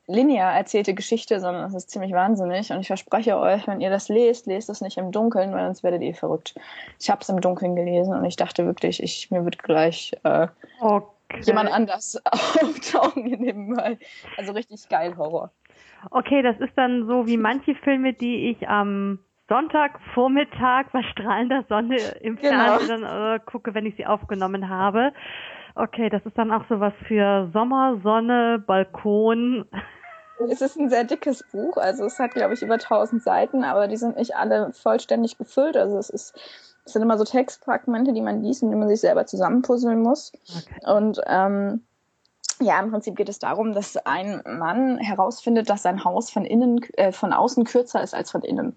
linear 0.07 0.55
erzählte 0.55 0.95
Geschichte, 0.95 1.41
sondern 1.41 1.65
es 1.65 1.75
ist 1.75 1.91
ziemlich 1.91 2.13
wahnsinnig. 2.13 2.71
Und 2.71 2.81
ich 2.81 2.87
verspreche 2.87 3.37
euch, 3.39 3.67
wenn 3.67 3.81
ihr 3.81 3.91
das 3.91 4.09
lest, 4.09 4.47
lest 4.47 4.71
es 4.71 4.81
nicht 4.81 4.99
im 4.99 5.11
Dunkeln, 5.11 5.53
weil 5.53 5.67
sonst 5.67 5.83
werdet 5.83 6.03
ihr 6.03 6.15
verrückt. 6.15 6.55
Ich 7.01 7.11
habe 7.11 7.23
es 7.23 7.29
im 7.29 7.41
Dunkeln 7.41 7.75
gelesen 7.75 8.15
und 8.15 8.25
ich 8.25 8.37
dachte 8.37 8.65
wirklich, 8.67 9.03
ich 9.03 9.31
mir 9.31 9.45
wird 9.45 9.63
gleich 9.63 10.13
äh, 10.23 10.47
okay. 10.81 11.41
jemand 11.43 11.73
anders 11.73 12.21
auftauchen 12.25 13.27
in 13.27 13.45
dem 13.45 13.73
Mal. 13.73 13.99
Also 14.37 14.53
richtig 14.53 14.89
geil 14.89 15.17
Horror. 15.17 15.51
Okay, 16.11 16.43
das 16.43 16.59
ist 16.61 16.77
dann 16.77 17.07
so 17.07 17.27
wie 17.27 17.37
manche 17.37 17.75
Filme, 17.77 18.13
die 18.13 18.51
ich 18.51 18.69
am 18.69 19.19
Sonntagvormittag 19.49 20.87
bei 20.93 21.03
strahlender 21.13 21.65
Sonne 21.69 21.97
im 22.21 22.37
genau. 22.37 22.79
Fernsehen 22.79 23.05
äh, 23.05 23.41
gucke, 23.45 23.75
wenn 23.75 23.87
ich 23.87 23.97
sie 23.97 24.07
aufgenommen 24.07 24.69
habe. 24.69 25.13
Okay, 25.75 26.09
das 26.09 26.25
ist 26.25 26.37
dann 26.37 26.53
auch 26.53 26.67
sowas 26.69 26.95
für 27.07 27.51
Sommer, 27.53 28.01
Sonne, 28.03 28.63
Balkon. 28.67 29.67
Es 30.51 30.61
ist 30.61 30.77
ein 30.77 30.91
sehr 30.91 31.05
dickes 31.05 31.45
Buch, 31.51 31.77
also 31.77 32.05
es 32.05 32.19
hat, 32.19 32.33
glaube 32.33 32.55
ich, 32.55 32.63
über 32.63 32.75
1000 32.75 33.23
Seiten, 33.23 33.65
aber 33.65 33.89
die 33.89 33.97
sind 33.97 34.17
nicht 34.17 34.37
alle 34.37 34.73
vollständig 34.73 35.39
gefüllt. 35.39 35.77
Also 35.77 35.99
es 35.99 36.11
ist, 36.11 36.35
es 36.85 36.93
sind 36.93 37.03
immer 37.03 37.17
so 37.17 37.25
Textfragmente, 37.25 38.13
die 38.13 38.21
man 38.21 38.43
liest 38.43 38.63
und 38.63 38.71
die 38.71 38.77
man 38.77 38.89
sich 38.89 39.01
selber 39.01 39.27
zusammenpuzzeln 39.27 40.01
muss. 40.03 40.33
Okay. 40.49 40.91
Und 40.91 41.21
ähm, 41.27 41.85
ja, 42.61 42.81
im 42.81 42.91
Prinzip 42.91 43.17
geht 43.17 43.29
es 43.29 43.39
darum, 43.39 43.73
dass 43.73 43.97
ein 43.97 44.43
Mann 44.47 44.99
herausfindet, 44.99 45.69
dass 45.69 45.83
sein 45.83 46.05
Haus 46.05 46.31
von 46.31 46.45
innen, 46.45 46.83
äh, 46.95 47.13
von 47.13 47.33
außen 47.33 47.65
kürzer 47.65 48.03
ist 48.03 48.15
als 48.15 48.31
von 48.31 48.43
innen. 48.43 48.77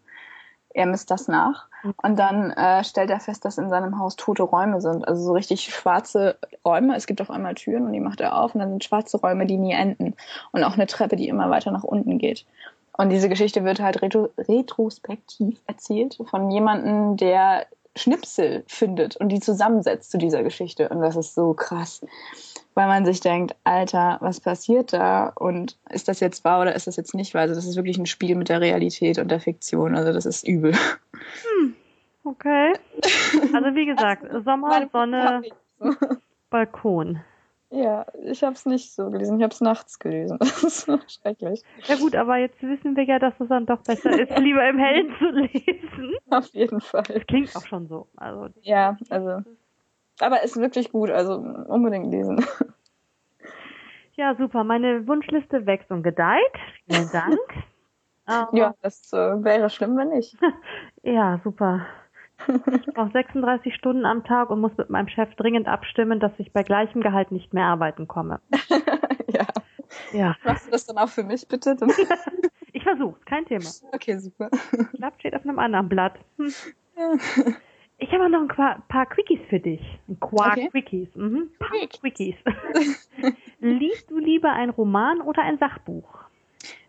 Er 0.72 0.86
misst 0.86 1.10
das 1.10 1.28
nach 1.28 1.68
und 2.04 2.20
dann 2.20 2.52
äh, 2.52 2.84
stellt 2.84 3.10
er 3.10 3.20
fest, 3.20 3.44
dass 3.44 3.58
in 3.58 3.70
seinem 3.70 3.98
Haus 3.98 4.16
tote 4.16 4.44
Räume 4.44 4.82
sind, 4.82 5.08
also 5.08 5.24
so 5.24 5.34
richtig 5.34 5.64
schwarze 5.64 6.38
Räume. 6.64 6.96
Es 6.96 7.08
gibt 7.08 7.22
auf 7.22 7.32
einmal 7.32 7.56
Türen 7.56 7.88
und 7.88 7.94
die 7.94 8.00
macht 8.00 8.22
er 8.22 8.38
auf 8.38 8.54
und 8.54 8.60
dann 8.60 8.70
sind 8.70 8.84
schwarze 8.84 9.18
Räume, 9.18 9.48
die 9.48 9.58
nie 9.58 9.74
enden 9.74 10.16
und 10.52 10.64
auch 10.64 10.76
eine 10.76 10.86
Treppe, 10.86 11.16
die 11.16 11.28
immer 11.28 11.50
weiter 11.50 11.72
nach 11.72 11.84
unten 11.84 12.20
geht. 12.20 12.46
Und 12.94 13.10
diese 13.10 13.30
Geschichte 13.30 13.64
wird 13.64 13.80
halt 13.80 14.02
retro 14.02 14.30
retrospektiv 14.38 15.60
erzählt 15.66 16.20
von 16.30 16.52
jemandem, 16.52 17.18
der 17.18 17.66
Schnipsel 17.96 18.64
findet 18.68 19.16
und 19.18 19.30
die 19.30 19.40
zusammensetzt 19.40 20.12
zu 20.12 20.18
dieser 20.18 20.44
Geschichte. 20.44 20.90
Und 20.90 21.02
das 21.02 21.16
ist 21.16 21.34
so 21.34 21.54
krass 21.54 22.02
weil 22.76 22.88
man 22.88 23.06
sich 23.06 23.20
denkt, 23.20 23.56
Alter, 23.64 24.18
was 24.22 24.40
passiert 24.40 24.94
da? 24.94 25.34
Und 25.36 25.78
ist 25.90 26.08
das 26.08 26.20
jetzt 26.20 26.46
wahr 26.46 26.62
oder 26.62 26.76
ist 26.76 26.88
das 26.88 26.96
jetzt 26.96 27.14
nicht 27.14 27.34
wahr? 27.34 27.42
Also 27.42 27.56
das 27.56 27.66
ist 27.66 27.76
wirklich 27.76 27.98
ein 27.98 28.06
Spiel 28.06 28.36
mit 28.36 28.50
der 28.50 28.62
Realität 28.62 29.20
und 29.20 29.30
der 29.30 29.40
Fiktion. 29.40 29.96
Also 29.96 30.14
das 30.14 30.26
ist 30.26 30.48
übel. 30.48 30.74
Hm, 31.14 31.76
okay. 32.24 32.74
Also 33.54 33.76
wie 33.76 33.86
gesagt, 33.86 34.26
Sommer, 34.46 34.88
Sonne, 34.92 35.42
Balkon. 36.50 37.20
Ja, 37.72 38.08
ich 38.24 38.42
habe 38.44 38.54
es 38.54 38.66
nicht 38.66 38.94
so 38.94 39.12
gelesen. 39.12 39.38
Ich 39.38 39.44
habe 39.44 39.54
es 39.54 39.62
nachts 39.62 40.00
gelesen. 40.00 40.40
Das 40.60 40.64
ist 40.64 40.82
so 40.82 41.00
schrecklich. 41.08 41.62
Ja 41.88 41.98
gut, 41.98 42.16
aber 42.16 42.38
jetzt 42.38 42.62
wissen 42.64 42.96
wir 42.96 43.04
ja, 43.04 43.20
dass 43.20 43.40
es 43.40 43.48
dann 43.48 43.66
doch 43.66 43.84
besser 43.84 44.20
ist, 44.20 44.38
lieber 44.40 44.68
im 44.68 44.80
Hellen 44.80 45.14
zu 45.20 45.30
lesen. 45.30 46.16
Auf 46.30 46.48
jeden 46.54 46.82
Fall. 46.82 47.04
Es 47.10 47.28
klingt 47.28 47.56
auch 47.56 47.66
schon 47.68 47.88
so. 47.88 48.08
Also 48.18 48.48
ja, 48.62 48.98
also 49.10 49.44
aber 50.22 50.44
ist 50.44 50.58
wirklich 50.58 50.92
gut, 50.92 51.10
also 51.10 51.36
unbedingt 51.36 52.12
lesen. 52.12 52.46
Ja, 54.20 54.36
super. 54.36 54.66
Meine 54.66 55.08
Wunschliste 55.08 55.66
wächst 55.66 55.90
und 55.92 56.04
gedeiht. 56.04 56.42
Vielen 56.86 57.10
Dank. 57.14 57.40
ja, 58.52 58.76
das 58.82 59.14
äh, 59.14 59.44
wäre 59.46 59.70
schlimm, 59.70 59.96
wenn 59.96 60.10
nicht. 60.10 60.36
ja, 61.04 61.40
super. 61.42 61.86
Ich 62.50 62.94
brauche 62.94 63.12
36 63.12 63.74
Stunden 63.74 64.06
am 64.06 64.26
Tag 64.26 64.50
und 64.50 64.60
muss 64.60 64.76
mit 64.76 64.90
meinem 64.90 65.08
Chef 65.08 65.34
dringend 65.36 65.70
abstimmen, 65.70 66.20
dass 66.20 66.34
ich 66.38 66.52
bei 66.52 66.64
gleichem 66.64 67.00
Gehalt 67.02 67.32
nicht 67.32 67.54
mehr 67.54 67.68
arbeiten 67.68 68.10
komme. 68.10 68.42
ja. 69.28 69.46
Ja. 70.12 70.36
Machst 70.44 70.68
du 70.68 70.72
das 70.72 70.86
dann 70.86 70.98
auch 70.98 71.10
für 71.10 71.24
mich, 71.24 71.48
bitte? 71.48 71.78
ich 72.74 72.84
versuche, 72.84 73.20
kein 73.26 73.46
Thema. 73.46 73.70
Okay, 73.94 74.18
super. 74.18 74.50
Klappt 74.96 75.22
steht 75.22 75.34
auf 75.34 75.44
einem 75.44 75.60
anderen 75.60 75.88
Blatt. 75.88 76.20
Hm. 76.38 76.54
Ja. 76.98 77.14
Ich 78.02 78.12
habe 78.14 78.30
noch 78.30 78.42
ein 78.42 78.84
paar 78.88 79.06
Quickies 79.08 79.42
für 79.50 79.60
dich. 79.60 79.82
Ein 80.08 80.20
Quark 80.22 80.54
okay. 80.54 80.70
Quickies. 80.70 81.10
Mhm. 81.16 81.50
Quickies. 81.60 82.36
Liest 83.60 84.10
du 84.10 84.18
lieber 84.20 84.54
ein 84.54 84.70
Roman 84.70 85.20
oder 85.20 85.44
ein 85.44 85.58
Sachbuch? 85.58 86.08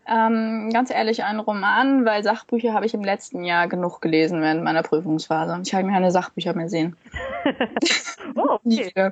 Ähm, 0.07 0.69
ganz 0.71 0.89
ehrlich, 0.89 1.23
ein 1.23 1.39
Roman, 1.39 2.05
weil 2.05 2.23
Sachbücher 2.23 2.73
habe 2.73 2.85
ich 2.85 2.93
im 2.93 3.03
letzten 3.03 3.43
Jahr 3.43 3.67
genug 3.67 4.01
gelesen 4.01 4.41
während 4.41 4.63
meiner 4.63 4.83
Prüfungsphase. 4.83 5.61
Ich 5.63 5.73
habe 5.73 5.85
mir 5.85 5.93
keine 5.93 6.11
Sachbücher 6.11 6.53
mehr 6.53 6.69
sehen. 6.69 6.95
oh, 8.35 8.57
okay. 8.65 8.91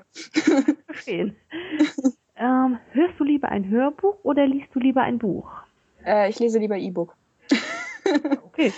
Verstehen. 0.87 1.35
ähm, 2.37 2.79
hörst 2.91 3.19
du 3.19 3.23
lieber 3.25 3.49
ein 3.49 3.69
Hörbuch 3.69 4.15
oder 4.23 4.47
liest 4.47 4.73
du 4.73 4.79
lieber 4.79 5.01
ein 5.01 5.19
Buch? 5.19 5.51
Äh, 6.05 6.29
ich 6.29 6.39
lese 6.39 6.59
lieber 6.59 6.77
E-Book. 6.77 7.13
okay 8.45 8.73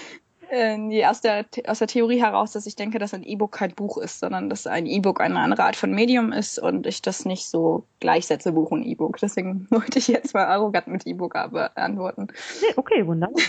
äh, 0.51 1.05
aus, 1.05 1.21
der, 1.21 1.45
aus 1.65 1.79
der 1.79 1.87
Theorie 1.87 2.21
heraus, 2.21 2.51
dass 2.51 2.65
ich 2.65 2.75
denke, 2.75 2.99
dass 2.99 3.13
ein 3.13 3.23
E-Book 3.23 3.53
kein 3.53 3.73
Buch 3.73 3.97
ist, 3.97 4.19
sondern 4.19 4.49
dass 4.49 4.67
ein 4.67 4.85
E-Book 4.85 5.21
eine 5.21 5.39
andere 5.39 5.63
Art 5.63 5.75
von 5.75 5.91
Medium 5.91 6.33
ist 6.33 6.59
und 6.59 6.85
ich 6.85 7.01
das 7.01 7.25
nicht 7.25 7.45
so 7.45 7.85
gleichsetze, 7.99 8.51
Buch 8.51 8.71
und 8.71 8.83
E-Book. 8.83 9.17
Deswegen 9.17 9.67
wollte 9.71 9.99
ich 9.99 10.07
jetzt 10.09 10.33
mal 10.33 10.45
arrogant 10.45 10.87
mit 10.87 11.07
E-Book 11.07 11.35
antworten. 11.35 12.27
Nee, 12.61 12.73
okay, 12.75 13.07
wunderbar. 13.07 13.41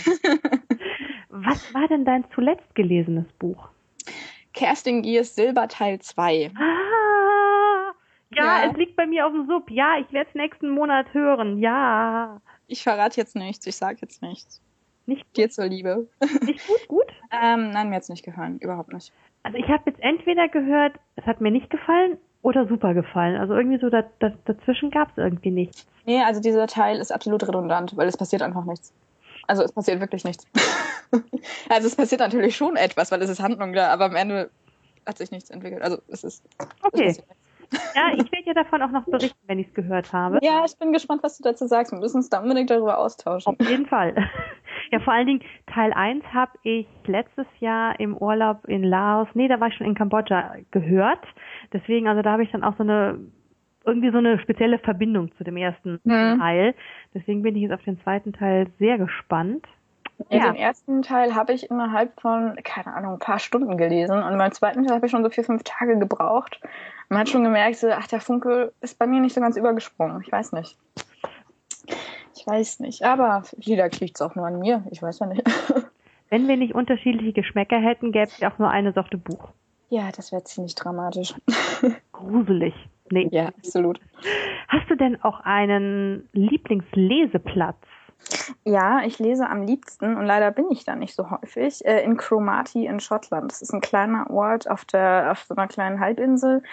Was 1.29 1.73
war 1.73 1.87
denn 1.87 2.05
dein 2.05 2.23
zuletzt 2.33 2.73
gelesenes 2.75 3.25
Buch? 3.39 3.67
Kerstin 4.53 5.01
Giers 5.01 5.35
Silber 5.35 5.67
Teil 5.67 5.99
2. 5.99 6.51
Ah, 6.55 7.93
ja, 8.35 8.63
ja, 8.63 8.71
es 8.71 8.77
liegt 8.77 8.95
bei 8.95 9.05
mir 9.05 9.25
auf 9.27 9.33
dem 9.33 9.47
Sub. 9.47 9.69
Ja, 9.69 9.97
ich 9.99 10.11
werde 10.13 10.29
es 10.29 10.35
nächsten 10.35 10.69
Monat 10.69 11.13
hören. 11.13 11.59
Ja. 11.59 12.41
Ich 12.67 12.83
verrate 12.83 13.19
jetzt 13.19 13.35
nichts, 13.35 13.67
ich 13.67 13.75
sage 13.75 13.97
jetzt 14.01 14.21
nichts. 14.21 14.62
Nicht 15.05 15.23
gut? 15.25 15.37
Dir 15.37 15.49
zur 15.49 15.65
Liebe. 15.65 16.07
Nicht 16.45 16.65
gut, 16.67 16.87
gut? 16.87 17.11
ähm, 17.31 17.71
nein, 17.71 17.89
mir 17.89 17.95
hat 17.95 18.03
es 18.03 18.09
nicht 18.09 18.23
gefallen, 18.23 18.59
überhaupt 18.59 18.93
nicht. 18.93 19.11
Also 19.43 19.57
ich 19.57 19.67
habe 19.67 19.83
jetzt 19.87 20.01
entweder 20.01 20.47
gehört, 20.47 20.93
es 21.15 21.25
hat 21.25 21.41
mir 21.41 21.51
nicht 21.51 21.69
gefallen 21.69 22.17
oder 22.41 22.67
super 22.67 22.93
gefallen. 22.93 23.35
Also 23.35 23.53
irgendwie 23.53 23.79
so 23.79 23.89
da, 23.89 24.03
da, 24.19 24.31
dazwischen 24.45 24.91
gab 24.91 25.09
es 25.11 25.17
irgendwie 25.17 25.51
nichts. 25.51 25.85
Nee, 26.05 26.21
also 26.21 26.39
dieser 26.41 26.67
Teil 26.67 26.99
ist 26.99 27.11
absolut 27.11 27.45
redundant, 27.47 27.95
weil 27.97 28.07
es 28.07 28.17
passiert 28.17 28.41
einfach 28.41 28.65
nichts. 28.65 28.93
Also 29.47 29.63
es 29.63 29.71
passiert 29.71 29.99
wirklich 29.99 30.23
nichts. 30.23 30.45
also 31.69 31.87
es 31.87 31.95
passiert 31.95 32.21
natürlich 32.21 32.55
schon 32.55 32.75
etwas, 32.75 33.11
weil 33.11 33.21
es 33.21 33.29
ist 33.29 33.41
Handlung 33.41 33.73
da, 33.73 33.89
aber 33.89 34.05
am 34.05 34.15
Ende 34.15 34.49
hat 35.05 35.17
sich 35.17 35.31
nichts 35.31 35.49
entwickelt. 35.49 35.81
Also 35.81 35.97
es 36.07 36.23
ist. 36.23 36.43
Okay. 36.81 37.07
Es 37.07 37.23
ja, 37.95 38.13
ich 38.13 38.31
werde 38.31 38.45
ja 38.45 38.53
davon 38.53 38.81
auch 38.81 38.91
noch 38.91 39.05
berichten, 39.05 39.39
wenn 39.47 39.59
ich 39.59 39.67
es 39.67 39.73
gehört 39.73 40.11
habe. 40.13 40.39
Ja, 40.41 40.63
ich 40.65 40.77
bin 40.77 40.93
gespannt, 40.93 41.23
was 41.23 41.37
du 41.37 41.43
dazu 41.43 41.67
sagst. 41.67 41.91
Wir 41.91 41.99
müssen 41.99 42.17
uns 42.17 42.29
da 42.29 42.41
unbedingt 42.41 42.69
darüber 42.69 42.97
austauschen. 42.97 43.55
Auf 43.59 43.69
jeden 43.69 43.85
Fall. 43.85 44.15
Ja, 44.91 44.99
vor 44.99 45.13
allen 45.13 45.25
Dingen 45.25 45.41
Teil 45.73 45.91
1 45.93 46.23
habe 46.33 46.51
ich 46.61 46.87
letztes 47.07 47.47
Jahr 47.59 47.99
im 47.99 48.15
Urlaub 48.15 48.65
in 48.67 48.83
Laos, 48.83 49.27
nee, 49.33 49.47
da 49.47 49.59
war 49.59 49.69
ich 49.69 49.75
schon 49.75 49.87
in 49.87 49.95
Kambodscha 49.95 50.55
gehört. 50.69 51.25
Deswegen, 51.71 52.07
also 52.07 52.21
da 52.21 52.33
habe 52.33 52.43
ich 52.43 52.51
dann 52.51 52.63
auch 52.63 52.75
so 52.77 52.83
eine 52.83 53.19
irgendwie 53.85 54.11
so 54.11 54.17
eine 54.17 54.39
spezielle 54.39 54.79
Verbindung 54.79 55.31
zu 55.37 55.43
dem 55.43 55.57
ersten 55.57 55.99
mhm. 56.03 56.39
Teil. 56.39 56.75
Deswegen 57.13 57.41
bin 57.41 57.55
ich 57.55 57.63
jetzt 57.63 57.73
auf 57.73 57.83
den 57.83 57.99
zweiten 58.01 58.33
Teil 58.33 58.67
sehr 58.79 58.97
gespannt. 58.97 59.65
Ja. 60.29 60.51
Den 60.51 60.55
ersten 60.55 61.01
Teil 61.01 61.35
habe 61.35 61.53
ich 61.53 61.69
innerhalb 61.69 62.19
von, 62.19 62.55
keine 62.63 62.95
Ahnung, 62.95 63.13
ein 63.13 63.19
paar 63.19 63.39
Stunden 63.39 63.77
gelesen 63.77 64.21
und 64.21 64.37
beim 64.37 64.51
zweiten 64.51 64.85
Teil 64.85 64.95
habe 64.95 65.05
ich 65.05 65.11
schon 65.11 65.23
so 65.23 65.29
vier, 65.29 65.43
fünf 65.43 65.63
Tage 65.63 65.97
gebraucht. 65.97 66.59
Man 67.09 67.19
hat 67.19 67.29
schon 67.29 67.43
gemerkt, 67.43 67.77
so, 67.77 67.89
ach, 67.91 68.07
der 68.07 68.21
Funke 68.21 68.73
ist 68.81 68.97
bei 68.97 69.07
mir 69.07 69.19
nicht 69.19 69.33
so 69.33 69.41
ganz 69.41 69.57
übergesprungen. 69.57 70.21
Ich 70.25 70.31
weiß 70.31 70.53
nicht. 70.53 70.77
Ich 72.35 72.47
weiß 72.47 72.79
nicht. 72.79 73.03
Aber 73.03 73.43
vielleicht 73.59 73.99
liegt 73.99 74.17
es 74.17 74.21
auch 74.21 74.35
nur 74.35 74.47
an 74.47 74.59
mir. 74.59 74.83
Ich 74.91 75.01
weiß 75.01 75.19
ja 75.19 75.27
nicht. 75.27 75.43
Wenn 76.29 76.47
wir 76.47 76.57
nicht 76.57 76.73
unterschiedliche 76.73 77.33
Geschmäcker 77.33 77.77
hätten, 77.77 78.11
gäbe 78.11 78.31
es 78.31 78.43
auch 78.43 78.57
nur 78.57 78.69
eine 78.69 78.93
Sorte 78.93 79.17
Buch. 79.17 79.49
Ja, 79.89 80.09
das 80.11 80.31
wäre 80.31 80.43
ziemlich 80.43 80.73
dramatisch. 80.73 81.35
Gruselig. 82.11 82.73
Nee. 83.11 83.27
Ja, 83.31 83.49
absolut. 83.49 83.99
Hast 84.67 84.89
du 84.89 84.95
denn 84.95 85.21
auch 85.21 85.41
einen 85.41 86.27
Lieblingsleseplatz? 86.33 87.77
Ja, 88.63 89.01
ich 89.03 89.19
lese 89.19 89.49
am 89.49 89.63
liebsten 89.63 90.15
und 90.17 90.25
leider 90.25 90.51
bin 90.51 90.71
ich 90.71 90.85
da 90.85 90.95
nicht 90.95 91.15
so 91.15 91.29
häufig 91.29 91.85
äh, 91.85 92.03
in 92.03 92.17
Cromarty 92.17 92.85
in 92.85 92.99
Schottland. 92.99 93.51
Das 93.51 93.61
ist 93.61 93.73
ein 93.73 93.81
kleiner 93.81 94.29
Ort 94.29 94.69
auf 94.69 94.85
der 94.85 95.31
auf 95.31 95.43
so 95.43 95.55
einer 95.55 95.67
kleinen 95.67 95.99
Halbinsel 95.99 96.63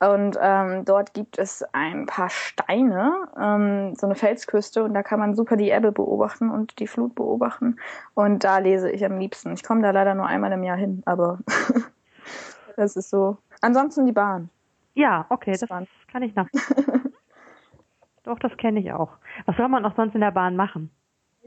und 0.00 0.38
ähm, 0.40 0.84
dort 0.84 1.12
gibt 1.12 1.38
es 1.38 1.64
ein 1.72 2.06
paar 2.06 2.30
Steine, 2.30 3.28
ähm, 3.36 3.94
so 3.96 4.06
eine 4.06 4.14
Felsküste 4.14 4.84
und 4.84 4.94
da 4.94 5.02
kann 5.02 5.18
man 5.18 5.34
super 5.34 5.56
die 5.56 5.70
Ebbe 5.70 5.90
beobachten 5.90 6.50
und 6.50 6.78
die 6.78 6.86
Flut 6.86 7.16
beobachten 7.16 7.78
und 8.14 8.44
da 8.44 8.58
lese 8.58 8.90
ich 8.90 9.04
am 9.04 9.18
liebsten. 9.18 9.52
Ich 9.54 9.64
komme 9.64 9.82
da 9.82 9.90
leider 9.90 10.14
nur 10.14 10.26
einmal 10.26 10.52
im 10.52 10.62
Jahr 10.62 10.76
hin, 10.76 11.02
aber 11.04 11.38
das 12.76 12.96
ist 12.96 13.10
so. 13.10 13.38
Ansonsten 13.60 14.06
die 14.06 14.12
Bahn. 14.12 14.50
Ja, 14.94 15.26
okay, 15.30 15.52
das, 15.52 15.68
das 15.68 15.88
kann 16.10 16.22
ich 16.22 16.34
nach. 16.36 16.48
Doch, 18.22 18.38
das 18.38 18.56
kenne 18.56 18.78
ich 18.78 18.92
auch. 18.92 19.10
Was 19.46 19.56
soll 19.56 19.68
man 19.68 19.84
auch 19.84 19.96
sonst 19.96 20.14
in 20.14 20.20
der 20.20 20.30
Bahn 20.30 20.54
machen? 20.54 20.90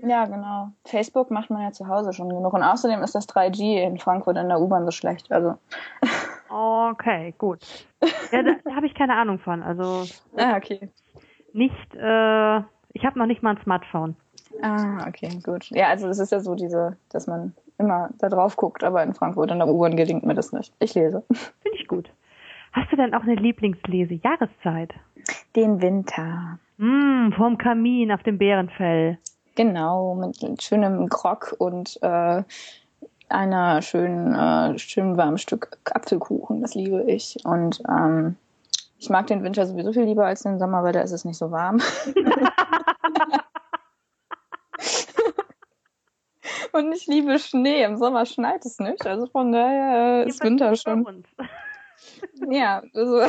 Ja, 0.04 0.26
genau. 0.26 0.70
Facebook 0.86 1.32
macht 1.32 1.50
man 1.50 1.64
ja 1.64 1.72
zu 1.72 1.88
Hause 1.88 2.14
schon 2.14 2.30
genug. 2.30 2.54
Und 2.54 2.64
außerdem 2.64 3.02
ist 3.04 3.16
das 3.16 3.28
3G 3.28 3.82
in 3.84 3.98
Frankfurt 4.00 4.38
in 4.38 4.50
der 4.50 4.60
U-Bahn 4.60 4.86
so 4.86 4.92
schlecht. 4.92 5.32
Also. 5.32 5.56
Okay, 6.50 7.34
gut. 7.38 7.60
Ja, 8.32 8.44
da, 8.44 8.76
habe 8.76 8.86
ich 8.86 8.96
keine 8.96 9.16
Ahnung 9.16 9.40
von. 9.40 9.64
Also. 9.64 10.04
Ah, 10.38 10.58
okay. 10.58 10.90
Nicht, 11.54 11.96
äh, 11.96 12.58
ich 12.94 13.06
habe 13.06 13.20
noch 13.20 13.26
nicht 13.26 13.44
mal 13.44 13.56
ein 13.56 13.62
Smartphone. 13.64 14.16
Ah, 14.62 15.06
okay, 15.08 15.40
gut. 15.44 15.70
Ja, 15.72 15.88
also 15.88 16.08
das 16.08 16.20
ist 16.20 16.32
ja 16.32 16.40
so 16.40 16.56
diese, 16.56 16.98
dass 17.10 17.28
man 17.28 17.54
immer 17.78 18.10
da 18.20 18.30
drauf 18.30 18.56
guckt, 18.56 18.84
aber 18.84 19.04
in 19.04 19.14
Frankfurt 19.14 19.52
in 19.52 19.60
der 19.60 19.68
U-Bahn 19.68 19.96
gelingt 19.96 20.26
mir 20.26 20.36
das 20.36 20.52
nicht. 20.52 20.74
Ich 20.80 20.94
lese. 20.96 21.24
Finde 21.30 21.78
ich 21.78 21.88
gut. 21.88 22.10
Hast 22.74 22.92
du 22.92 22.96
denn 22.96 23.14
auch 23.14 23.24
eine 23.24 23.36
Lieblingslese-Jahreszeit? 23.36 24.94
Den 25.56 25.82
Winter. 25.82 26.60
Mm, 26.78 27.34
vorm 27.34 27.58
Kamin 27.58 28.12
auf 28.12 28.24
dem 28.24 28.38
Bärenfell. 28.38 29.18
Genau, 29.62 30.16
mit 30.16 30.64
schönem 30.64 31.08
Grog 31.08 31.54
und 31.60 32.02
äh, 32.02 32.44
einer 33.30 33.82
schönen, 33.84 34.34
äh, 34.34 34.80
schönen 34.80 35.18
warmen 35.18 35.38
Stück 35.38 35.78
Apfelkuchen. 35.86 36.62
Das 36.62 36.74
liebe 36.74 37.04
ich. 37.04 37.38
Und 37.46 37.80
ähm, 37.88 38.38
ich 38.98 39.12
mag 39.12 39.28
den 39.28 39.44
Winter 39.44 39.68
sowieso 39.68 39.94
viel 39.94 40.06
lieber 40.06 40.26
als 40.26 40.42
den 40.42 40.58
Sommer, 40.58 40.84
weil 40.84 40.94
da 40.94 41.02
ist 41.02 41.12
es 41.12 41.26
nicht 41.26 41.38
so 41.38 41.52
warm. 41.52 41.78
Und 46.72 46.92
ich 46.92 47.06
liebe 47.06 47.38
Schnee. 47.38 47.84
Im 47.84 47.98
Sommer 47.98 48.26
schneit 48.26 48.66
es 48.66 48.80
nicht. 48.80 49.06
Also 49.06 49.28
von 49.28 49.52
daher 49.52 50.24
äh, 50.26 50.28
ist 50.28 50.44
Winter 50.44 50.76
schon. 50.76 51.24
ja, 52.50 52.82
also 52.96 53.22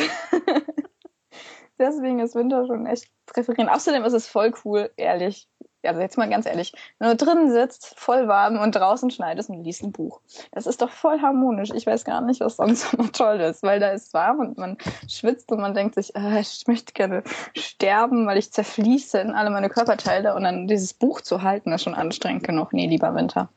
deswegen 1.78 2.20
ist 2.20 2.34
Winter 2.34 2.66
schon 2.66 2.86
echt 2.86 3.10
präferieren. 3.26 3.68
Außerdem 3.68 4.02
ist 4.04 4.14
es 4.14 4.26
voll 4.26 4.54
cool, 4.64 4.90
ehrlich 4.96 5.46
also 5.84 6.00
jetzt 6.00 6.18
mal 6.18 6.28
ganz 6.28 6.46
ehrlich, 6.46 6.72
wenn 6.98 7.10
du 7.10 7.16
drinnen 7.16 7.50
sitzt, 7.50 7.98
voll 7.98 8.28
warm 8.28 8.58
und 8.58 8.74
draußen 8.74 9.10
schneidest 9.10 9.50
und 9.50 9.64
liest 9.64 9.82
ein 9.82 9.92
Buch. 9.92 10.20
Das 10.52 10.66
ist 10.66 10.82
doch 10.82 10.90
voll 10.90 11.20
harmonisch. 11.20 11.70
Ich 11.74 11.86
weiß 11.86 12.04
gar 12.04 12.20
nicht, 12.20 12.40
was 12.40 12.56
sonst 12.56 12.92
noch 12.98 13.10
toll 13.10 13.40
ist, 13.40 13.62
weil 13.62 13.80
da 13.80 13.90
ist 13.90 14.14
warm 14.14 14.40
und 14.40 14.58
man 14.58 14.78
schwitzt 15.08 15.50
und 15.52 15.60
man 15.60 15.74
denkt 15.74 15.94
sich, 15.94 16.14
äh, 16.14 16.40
ich 16.40 16.64
möchte 16.66 16.92
gerne 16.92 17.22
sterben, 17.56 18.26
weil 18.26 18.38
ich 18.38 18.52
zerfließe 18.52 19.18
in 19.18 19.32
alle 19.32 19.50
meine 19.50 19.68
Körperteile 19.68 20.34
und 20.34 20.44
dann 20.44 20.66
dieses 20.68 20.94
Buch 20.94 21.20
zu 21.20 21.42
halten, 21.42 21.72
ist 21.72 21.82
schon 21.82 21.94
anstrengend 21.94 22.44
genug. 22.44 22.72
Nee, 22.72 22.86
lieber 22.86 23.14
Winter. 23.14 23.48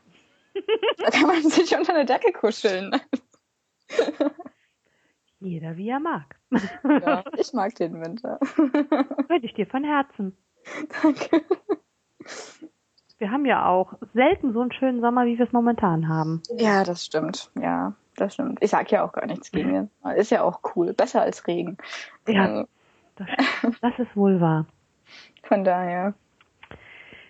da 0.98 1.10
kann 1.10 1.28
man 1.28 1.44
sich 1.50 1.76
unter 1.78 1.94
eine 1.94 2.06
Decke 2.06 2.32
kuscheln. 2.32 2.96
Jeder 5.40 5.78
wie 5.78 5.90
er 5.90 6.00
mag. 6.00 6.40
ja, 6.84 7.24
ich 7.38 7.54
mag 7.54 7.76
den 7.76 8.02
Winter. 8.02 8.40
Wünsche 8.40 9.46
ich 9.46 9.54
dir 9.54 9.68
von 9.68 9.84
Herzen. 9.84 10.38
Danke. 11.04 11.44
Wir 13.18 13.32
haben 13.32 13.46
ja 13.46 13.66
auch 13.66 13.94
selten 14.14 14.54
so 14.54 14.62
einen 14.62 14.74
schönen 14.74 15.00
Sommer, 15.02 15.26
wie 15.26 15.38
wir 15.38 15.46
es 15.46 15.54
momentan 15.54 16.10
haben. 16.10 16.42
Ja, 16.58 16.84
das 16.84 17.06
stimmt. 17.06 17.50
Ja, 17.56 17.94
das 18.18 18.34
stimmt. 18.34 18.60
Ich 18.62 18.72
sag 18.72 18.92
ja 18.92 19.06
auch 19.06 19.14
gar 19.14 19.26
nichts 19.26 19.52
gegen 19.52 19.74
ihn. 19.74 19.90
Ist 20.16 20.32
ja 20.32 20.44
auch 20.44 20.60
cool. 20.76 20.94
Besser 20.94 21.22
als 21.22 21.48
Regen. 21.48 21.78
Ja, 22.28 22.44
also. 22.44 22.68
das, 23.16 23.28
das 23.82 24.00
ist 24.00 24.16
wohl 24.16 24.42
wahr. 24.42 24.66
Von 25.44 25.64
daher. 25.64 26.14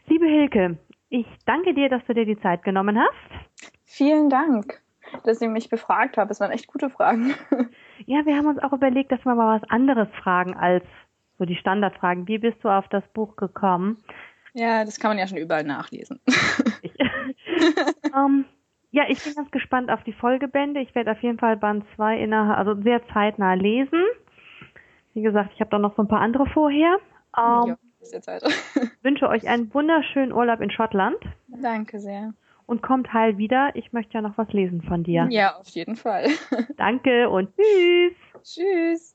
Liebe 0.08 0.26
Hilke, 0.26 0.78
ich 1.10 1.28
danke 1.46 1.74
dir, 1.74 1.90
dass 1.90 2.04
du 2.06 2.14
dir 2.14 2.26
die 2.26 2.40
Zeit 2.40 2.64
genommen 2.64 3.00
hast. 3.00 3.72
Vielen 3.86 4.30
Dank, 4.30 4.82
dass 5.24 5.42
ihr 5.42 5.50
mich 5.50 5.70
befragt 5.70 6.18
habt. 6.18 6.32
Es 6.32 6.40
waren 6.40 6.52
echt 6.52 6.68
gute 6.68 6.90
Fragen. 6.90 7.34
Ja, 8.08 8.26
wir 8.26 8.36
haben 8.36 8.46
uns 8.46 8.60
auch 8.60 8.74
überlegt, 8.74 9.12
dass 9.12 9.24
wir 9.26 9.34
mal 9.34 9.60
was 9.60 9.70
anderes 9.70 10.10
fragen 10.22 10.54
als 10.56 10.84
so 11.40 11.46
die 11.46 11.56
Standardfragen. 11.56 12.28
Wie 12.28 12.38
bist 12.38 12.64
du 12.64 12.70
auf 12.70 12.88
das 12.90 13.04
Buch 13.14 13.36
gekommen? 13.36 14.04
Ja, 14.56 14.86
das 14.86 15.00
kann 15.00 15.10
man 15.10 15.18
ja 15.18 15.28
schon 15.28 15.38
überall 15.38 15.66
nachlesen. 15.66 16.22
um, 18.14 18.16
ähm, 18.16 18.46
ja, 18.92 19.04
ich 19.10 19.22
bin 19.22 19.36
ganz 19.36 19.52
gespannt 19.52 19.92
auf 19.92 20.02
die 20.06 20.14
Folgebände. 20.14 20.80
Ich 20.80 20.96
werde 20.96 21.12
auf 21.12 21.22
jeden 21.22 21.38
Fall 21.38 21.58
Band 21.58 21.84
2 21.98 22.18
innerhalb, 22.20 22.58
also 22.58 22.82
sehr 22.82 23.06
zeitnah 23.10 23.56
lesen. 23.56 24.02
Wie 25.14 25.22
gesagt, 25.22 25.52
ich 25.54 25.60
habe 25.60 25.70
da 25.70 25.78
noch 25.78 25.94
so 25.98 26.04
ein 26.04 26.08
paar 26.08 26.22
andere 26.22 26.46
vorher. 26.48 26.98
Um, 27.36 27.68
ja, 27.68 27.78
ist 28.00 28.14
jetzt 28.14 28.26
Zeit. 28.26 28.44
wünsche 29.04 29.28
euch 29.28 29.46
einen 29.46 29.74
wunderschönen 29.74 30.32
Urlaub 30.32 30.62
in 30.62 30.72
Schottland. 30.72 31.18
Danke 31.48 32.00
sehr. 32.00 32.34
Und 32.66 32.82
kommt 32.82 33.12
heil 33.12 33.38
wieder. 33.38 33.72
Ich 33.76 33.92
möchte 33.92 34.14
ja 34.14 34.22
noch 34.22 34.38
was 34.38 34.52
lesen 34.54 34.82
von 34.82 35.04
dir. 35.04 35.28
Ja, 35.30 35.58
auf 35.58 35.68
jeden 35.68 35.98
Fall. 35.98 36.30
Danke 36.78 37.30
und 37.30 37.50
tschüss. 37.58 38.14
Tschüss. 38.44 39.15